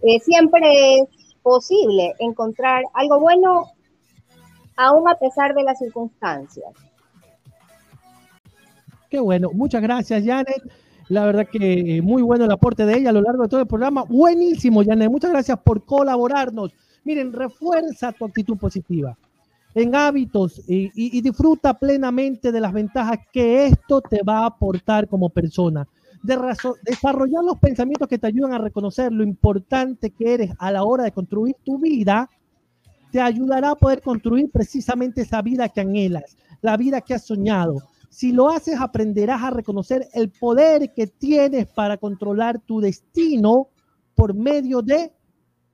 Eh, 0.01 0.19
siempre 0.21 0.99
es 0.99 1.35
posible 1.43 2.13
encontrar 2.19 2.83
algo 2.93 3.19
bueno 3.19 3.65
aún 4.77 5.07
a 5.07 5.15
pesar 5.15 5.53
de 5.53 5.63
las 5.63 5.77
circunstancias. 5.77 6.73
Qué 9.09 9.19
bueno, 9.19 9.51
muchas 9.53 9.81
gracias 9.81 10.23
Janet. 10.25 10.63
La 11.09 11.25
verdad 11.25 11.47
que 11.51 12.01
muy 12.01 12.21
bueno 12.21 12.45
el 12.45 12.51
aporte 12.51 12.85
de 12.85 12.97
ella 12.97 13.09
a 13.09 13.13
lo 13.13 13.21
largo 13.21 13.43
de 13.43 13.49
todo 13.49 13.59
el 13.59 13.67
programa. 13.67 14.03
Buenísimo, 14.03 14.83
Janet. 14.83 15.09
Muchas 15.09 15.31
gracias 15.31 15.59
por 15.59 15.83
colaborarnos. 15.83 16.71
Miren, 17.03 17.33
refuerza 17.33 18.11
tu 18.11 18.25
actitud 18.25 18.57
positiva 18.57 19.17
en 19.75 19.95
hábitos 19.95 20.61
y, 20.67 21.21
disfruta 21.21 21.73
plenamente 21.73 22.51
de 22.51 22.61
las 22.61 22.73
ventajas 22.73 23.19
que 23.31 23.65
esto 23.65 24.01
te 24.01 24.21
va 24.23 24.39
a 24.39 24.45
aportar 24.47 25.07
como 25.07 25.29
persona. 25.29 25.87
De 26.21 26.37
desarrollar 26.83 27.43
los 27.43 27.57
pensamientos 27.57 28.07
que 28.07 28.17
te 28.17 28.27
ayudan 28.27 28.53
a 28.53 28.57
reconocer 28.57 29.11
lo 29.11 29.23
importante 29.23 30.11
que 30.11 30.33
eres 30.33 30.51
a 30.57 30.71
la 30.71 30.83
hora 30.83 31.03
de 31.03 31.11
construir 31.11 31.55
tu 31.65 31.79
vida, 31.79 32.29
te 33.11 33.19
ayudará 33.19 33.71
a 33.71 33.75
poder 33.75 34.01
construir 34.01 34.49
precisamente 34.49 35.21
esa 35.21 35.41
vida 35.41 35.67
que 35.69 35.81
anhelas, 35.81 36.37
la 36.61 36.77
vida 36.77 37.01
que 37.01 37.15
has 37.15 37.25
soñado. 37.25 37.79
Si 38.13 38.32
lo 38.32 38.52
haces, 38.52 38.80
aprenderás 38.80 39.41
a 39.41 39.49
reconocer 39.49 40.08
el 40.13 40.30
poder 40.30 40.93
que 40.93 41.08
tienes 41.08 41.65
para 41.65 41.97
controlar 41.97 42.60
tu 42.60 42.80
destino 42.80 43.69
por 44.13 44.36
medio 44.36 44.84
de 44.84 45.12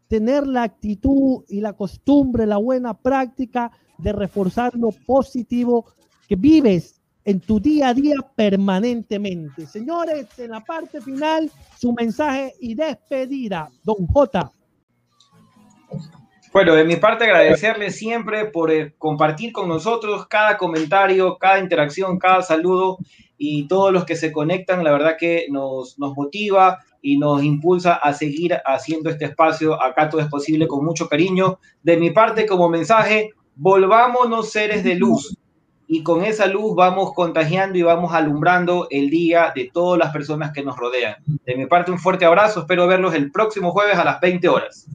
tener 0.08 0.48
la 0.48 0.64
actitud 0.64 1.44
y 1.50 1.60
la 1.60 1.74
costumbre, 1.74 2.46
la 2.46 2.56
buena 2.56 2.94
práctica 2.94 3.74
de 3.98 4.14
reforzar 4.14 4.74
lo 4.76 4.92
positivo 5.06 5.86
que 6.30 6.38
vives 6.38 7.02
en 7.26 7.42
tu 7.42 7.60
día 7.60 7.90
a 7.90 7.94
día 7.94 8.16
permanentemente. 8.34 9.68
Señores, 9.68 10.28
en 10.38 10.52
la 10.52 10.62
parte 10.62 11.02
final, 11.02 11.52
su 11.78 11.92
mensaje 11.92 12.54
y 12.62 12.74
despedida, 12.74 13.70
don 13.84 14.08
J. 14.08 14.50
Bueno, 16.52 16.74
de 16.74 16.84
mi 16.84 16.96
parte 16.96 17.26
agradecerle 17.26 17.92
siempre 17.92 18.46
por 18.46 18.72
eh, 18.72 18.96
compartir 18.98 19.54
con 19.54 19.70
nosotros 19.70 20.26
cada 20.28 20.58
comentario, 20.58 21.38
cada 21.38 21.60
interacción, 21.60 22.18
cada 22.18 22.42
saludo 22.42 22.98
y 23.38 23.68
todos 23.68 23.94
los 23.94 24.04
que 24.04 24.16
se 24.16 24.32
conectan, 24.32 24.84
la 24.84 24.92
verdad 24.92 25.16
que 25.20 25.46
nos, 25.52 26.00
nos 26.00 26.16
motiva 26.16 26.80
y 27.04 27.20
nos 27.20 27.44
impulsa 27.44 27.94
a 27.94 28.14
seguir 28.14 28.58
haciendo 28.66 29.12
este 29.12 29.26
espacio. 29.26 29.82
Acá 29.82 30.10
todo 30.10 30.22
es 30.22 30.28
posible 30.28 30.68
con 30.68 30.84
mucho 30.84 31.08
cariño. 31.08 31.60
De 31.84 31.98
mi 31.98 32.10
parte, 32.10 32.48
como 32.48 32.68
mensaje, 32.68 33.30
volvámonos 33.56 34.50
seres 34.52 34.84
de 34.84 34.96
luz 34.96 35.38
y 35.88 36.02
con 36.02 36.24
esa 36.24 36.48
luz 36.48 36.76
vamos 36.76 37.14
contagiando 37.14 37.78
y 37.78 37.84
vamos 37.84 38.12
alumbrando 38.14 38.88
el 38.90 39.12
día 39.12 39.52
de 39.56 39.70
todas 39.72 40.00
las 40.00 40.12
personas 40.12 40.52
que 40.52 40.64
nos 40.64 40.78
rodean. 40.78 41.16
De 41.46 41.56
mi 41.56 41.68
parte, 41.68 41.92
un 41.92 42.00
fuerte 42.00 42.26
abrazo. 42.26 42.62
Espero 42.62 42.88
verlos 42.88 43.14
el 43.14 43.32
próximo 43.32 43.72
jueves 43.72 43.98
a 43.98 44.04
las 44.04 44.20
20 44.20 44.50
horas. 44.50 44.88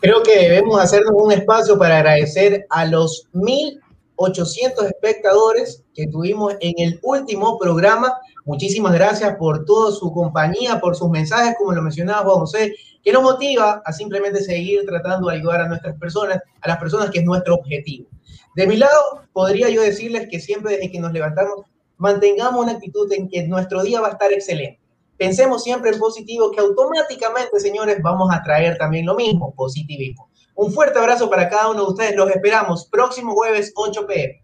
Creo 0.00 0.22
que 0.22 0.38
debemos 0.38 0.80
hacernos 0.80 1.12
un 1.16 1.32
espacio 1.32 1.76
para 1.76 1.98
agradecer 1.98 2.66
a 2.70 2.84
los 2.84 3.26
mil 3.32 3.80
800 4.14 4.86
espectadores 4.86 5.84
que 5.92 6.06
tuvimos 6.06 6.54
en 6.60 6.74
el 6.78 7.00
último 7.02 7.58
programa. 7.58 8.14
Muchísimas 8.44 8.92
gracias 8.92 9.36
por 9.36 9.64
toda 9.64 9.90
su 9.90 10.12
compañía, 10.12 10.80
por 10.80 10.94
sus 10.94 11.10
mensajes, 11.10 11.56
como 11.58 11.72
lo 11.72 11.82
mencionaba 11.82 12.22
Juan 12.22 12.38
José, 12.40 12.74
que 13.02 13.12
nos 13.12 13.24
motiva 13.24 13.82
a 13.84 13.92
simplemente 13.92 14.40
seguir 14.40 14.86
tratando 14.86 15.28
de 15.28 15.36
ayudar 15.36 15.62
a 15.62 15.68
nuestras 15.68 15.98
personas, 15.98 16.38
a 16.60 16.68
las 16.68 16.78
personas 16.78 17.10
que 17.10 17.18
es 17.18 17.24
nuestro 17.24 17.56
objetivo. 17.56 18.08
De 18.54 18.68
mi 18.68 18.76
lado, 18.76 19.22
podría 19.32 19.68
yo 19.68 19.82
decirles 19.82 20.28
que 20.30 20.38
siempre 20.38 20.74
desde 20.74 20.92
que 20.92 21.00
nos 21.00 21.12
levantamos, 21.12 21.66
mantengamos 21.96 22.62
una 22.62 22.72
actitud 22.72 23.12
en 23.12 23.28
que 23.28 23.48
nuestro 23.48 23.82
día 23.82 24.00
va 24.00 24.08
a 24.08 24.12
estar 24.12 24.32
excelente. 24.32 24.80
Pensemos 25.18 25.64
siempre 25.64 25.90
en 25.90 25.98
positivo, 25.98 26.52
que 26.52 26.60
automáticamente, 26.60 27.58
señores, 27.58 28.00
vamos 28.02 28.32
a 28.32 28.42
traer 28.42 28.78
también 28.78 29.04
lo 29.04 29.16
mismo, 29.16 29.52
positivismo. 29.54 30.30
Un 30.54 30.72
fuerte 30.72 30.98
abrazo 30.98 31.28
para 31.28 31.48
cada 31.48 31.70
uno 31.70 31.84
de 31.84 31.90
ustedes. 31.90 32.16
Los 32.16 32.30
esperamos 32.30 32.88
próximo 32.88 33.32
jueves 33.32 33.72
8 33.74 34.06
pm. 34.06 34.42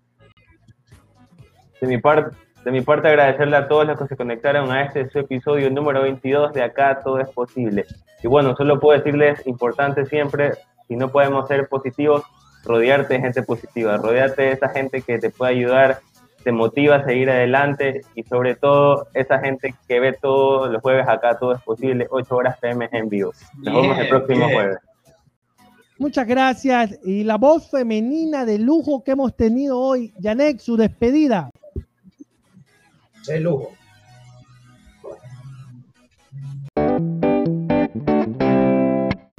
De 1.80 1.86
mi 1.86 1.98
parte, 1.98 2.36
de 2.64 2.70
mi 2.70 2.80
parte 2.80 3.08
agradecerle 3.08 3.56
a 3.56 3.68
todos 3.68 3.86
los 3.86 3.98
que 3.98 4.06
se 4.08 4.16
conectaron 4.16 4.72
a 4.72 4.84
este 4.84 5.08
su 5.10 5.18
episodio 5.18 5.70
número 5.70 6.02
22 6.02 6.52
de 6.52 6.62
Acá 6.62 7.00
Todo 7.04 7.20
es 7.20 7.28
Posible. 7.28 7.84
Y 8.22 8.26
bueno, 8.26 8.56
solo 8.56 8.80
puedo 8.80 8.98
decirles, 8.98 9.46
importante 9.46 10.06
siempre, 10.06 10.52
si 10.88 10.96
no 10.96 11.12
podemos 11.12 11.46
ser 11.46 11.68
positivos, 11.68 12.22
rodearte 12.64 13.14
de 13.14 13.20
gente 13.20 13.42
positiva, 13.42 13.96
rodearte 13.98 14.42
de 14.42 14.52
esa 14.52 14.70
gente 14.70 15.02
que 15.02 15.18
te 15.18 15.30
puede 15.30 15.52
ayudar, 15.52 16.00
te 16.44 16.52
motiva 16.52 16.96
a 16.96 17.04
seguir 17.04 17.30
adelante 17.30 18.02
y 18.14 18.22
sobre 18.22 18.54
todo 18.54 19.08
esa 19.14 19.38
gente 19.40 19.74
que 19.88 19.98
ve 19.98 20.12
todos 20.12 20.70
los 20.70 20.82
jueves 20.82 21.08
acá 21.08 21.38
Todo 21.38 21.54
es 21.54 21.62
Posible, 21.62 22.06
8 22.10 22.36
horas 22.36 22.58
PM 22.60 22.88
en 22.92 23.08
vivo. 23.08 23.32
Nos 23.62 23.74
vemos 23.74 23.98
el 23.98 24.08
próximo 24.08 24.48
jueves. 24.50 24.76
Muchas 25.98 26.26
gracias. 26.26 26.98
Y 27.04 27.24
la 27.24 27.38
voz 27.38 27.70
femenina 27.70 28.44
de 28.44 28.58
lujo 28.58 29.02
que 29.02 29.12
hemos 29.12 29.34
tenido 29.34 29.78
hoy, 29.78 30.12
Janek, 30.20 30.58
su 30.58 30.76
despedida. 30.76 31.50
De 33.26 33.40
lujo. 33.40 33.70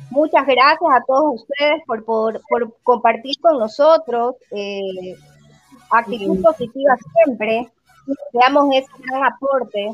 Muchas 0.09 0.45
gracias 0.47 0.91
a 0.91 1.03
todos 1.05 1.41
ustedes 1.41 1.81
por, 1.85 2.03
por, 2.05 2.41
compartir 2.83 3.35
con 3.41 3.59
nosotros. 3.59 4.35
Eh, 4.51 5.13
actitud 5.99 6.41
positiva 6.41 6.95
siempre. 7.13 7.69
Veamos 8.34 8.75
ese 8.75 8.88
gran 9.10 9.23
aporte. 9.23 9.89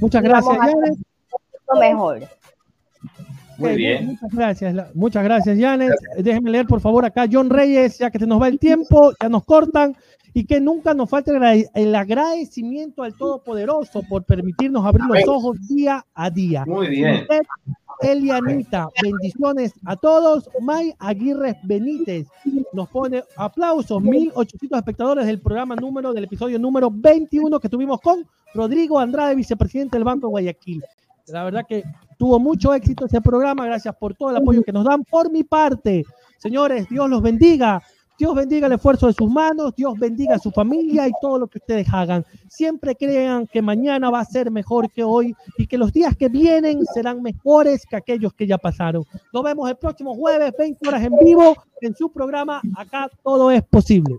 Muchas 0.00 0.22
gracias, 0.22 0.56
Janet. 0.56 0.98
Mejor. 1.78 2.20
Muy 3.58 3.76
bien. 3.76 4.06
Muchas 4.06 4.32
gracias, 4.32 4.94
muchas 4.94 5.24
gracias, 5.24 5.58
Janet. 5.58 5.92
Déjenme 6.18 6.50
leer, 6.50 6.66
por 6.66 6.80
favor, 6.80 7.04
acá 7.04 7.26
John 7.30 7.50
Reyes, 7.50 7.98
ya 7.98 8.10
que 8.10 8.18
se 8.18 8.26
nos 8.26 8.40
va 8.40 8.48
el 8.48 8.58
tiempo, 8.58 9.12
ya 9.20 9.28
nos 9.28 9.44
cortan, 9.44 9.94
y 10.32 10.44
que 10.44 10.60
nunca 10.60 10.94
nos 10.94 11.10
falte 11.10 11.32
el 11.74 11.94
agradecimiento 11.94 13.02
al 13.02 13.14
Todopoderoso 13.14 14.02
por 14.08 14.24
permitirnos 14.24 14.84
abrir 14.86 15.04
los 15.06 15.28
ojos 15.28 15.68
día 15.68 16.04
a 16.14 16.30
día. 16.30 16.64
Muy 16.66 16.88
bien. 16.88 17.26
Elianita, 18.02 18.88
bendiciones 19.02 19.72
a 19.84 19.96
todos. 19.96 20.48
May 20.60 20.94
Aguirre 20.98 21.58
Benítez 21.64 22.26
nos 22.72 22.88
pone 22.88 23.22
aplausos, 23.36 24.00
1800 24.02 24.78
espectadores 24.78 25.26
del 25.26 25.40
programa 25.40 25.76
número, 25.76 26.12
del 26.12 26.24
episodio 26.24 26.58
número 26.58 26.90
21 26.90 27.60
que 27.60 27.68
tuvimos 27.68 28.00
con 28.00 28.26
Rodrigo 28.54 28.98
Andrade, 28.98 29.34
vicepresidente 29.34 29.96
del 29.96 30.04
Banco 30.04 30.26
de 30.26 30.30
Guayaquil. 30.30 30.82
La 31.26 31.44
verdad 31.44 31.64
que 31.68 31.84
tuvo 32.18 32.38
mucho 32.38 32.74
éxito 32.74 33.06
ese 33.06 33.20
programa. 33.20 33.64
Gracias 33.66 33.94
por 33.96 34.14
todo 34.14 34.30
el 34.30 34.36
apoyo 34.36 34.62
que 34.62 34.72
nos 34.72 34.84
dan. 34.84 35.04
Por 35.04 35.30
mi 35.30 35.44
parte, 35.44 36.04
señores, 36.38 36.88
Dios 36.88 37.08
los 37.08 37.22
bendiga. 37.22 37.82
Dios 38.20 38.34
bendiga 38.34 38.66
el 38.66 38.74
esfuerzo 38.74 39.06
de 39.06 39.14
sus 39.14 39.30
manos, 39.30 39.74
Dios 39.74 39.98
bendiga 39.98 40.34
a 40.34 40.38
su 40.38 40.50
familia 40.50 41.08
y 41.08 41.12
todo 41.22 41.38
lo 41.38 41.46
que 41.46 41.56
ustedes 41.56 41.86
hagan. 41.90 42.22
Siempre 42.48 42.94
crean 42.94 43.46
que 43.46 43.62
mañana 43.62 44.10
va 44.10 44.20
a 44.20 44.24
ser 44.26 44.50
mejor 44.50 44.92
que 44.92 45.02
hoy 45.02 45.34
y 45.56 45.66
que 45.66 45.78
los 45.78 45.90
días 45.90 46.14
que 46.18 46.28
vienen 46.28 46.84
serán 46.92 47.22
mejores 47.22 47.86
que 47.88 47.96
aquellos 47.96 48.34
que 48.34 48.46
ya 48.46 48.58
pasaron. 48.58 49.06
Nos 49.32 49.42
vemos 49.42 49.70
el 49.70 49.76
próximo 49.76 50.14
jueves, 50.14 50.52
20 50.58 50.86
horas 50.86 51.02
en 51.02 51.16
vivo, 51.16 51.56
en 51.80 51.96
su 51.96 52.12
programa 52.12 52.60
Acá 52.76 53.10
todo 53.24 53.50
es 53.50 53.62
posible. 53.62 54.18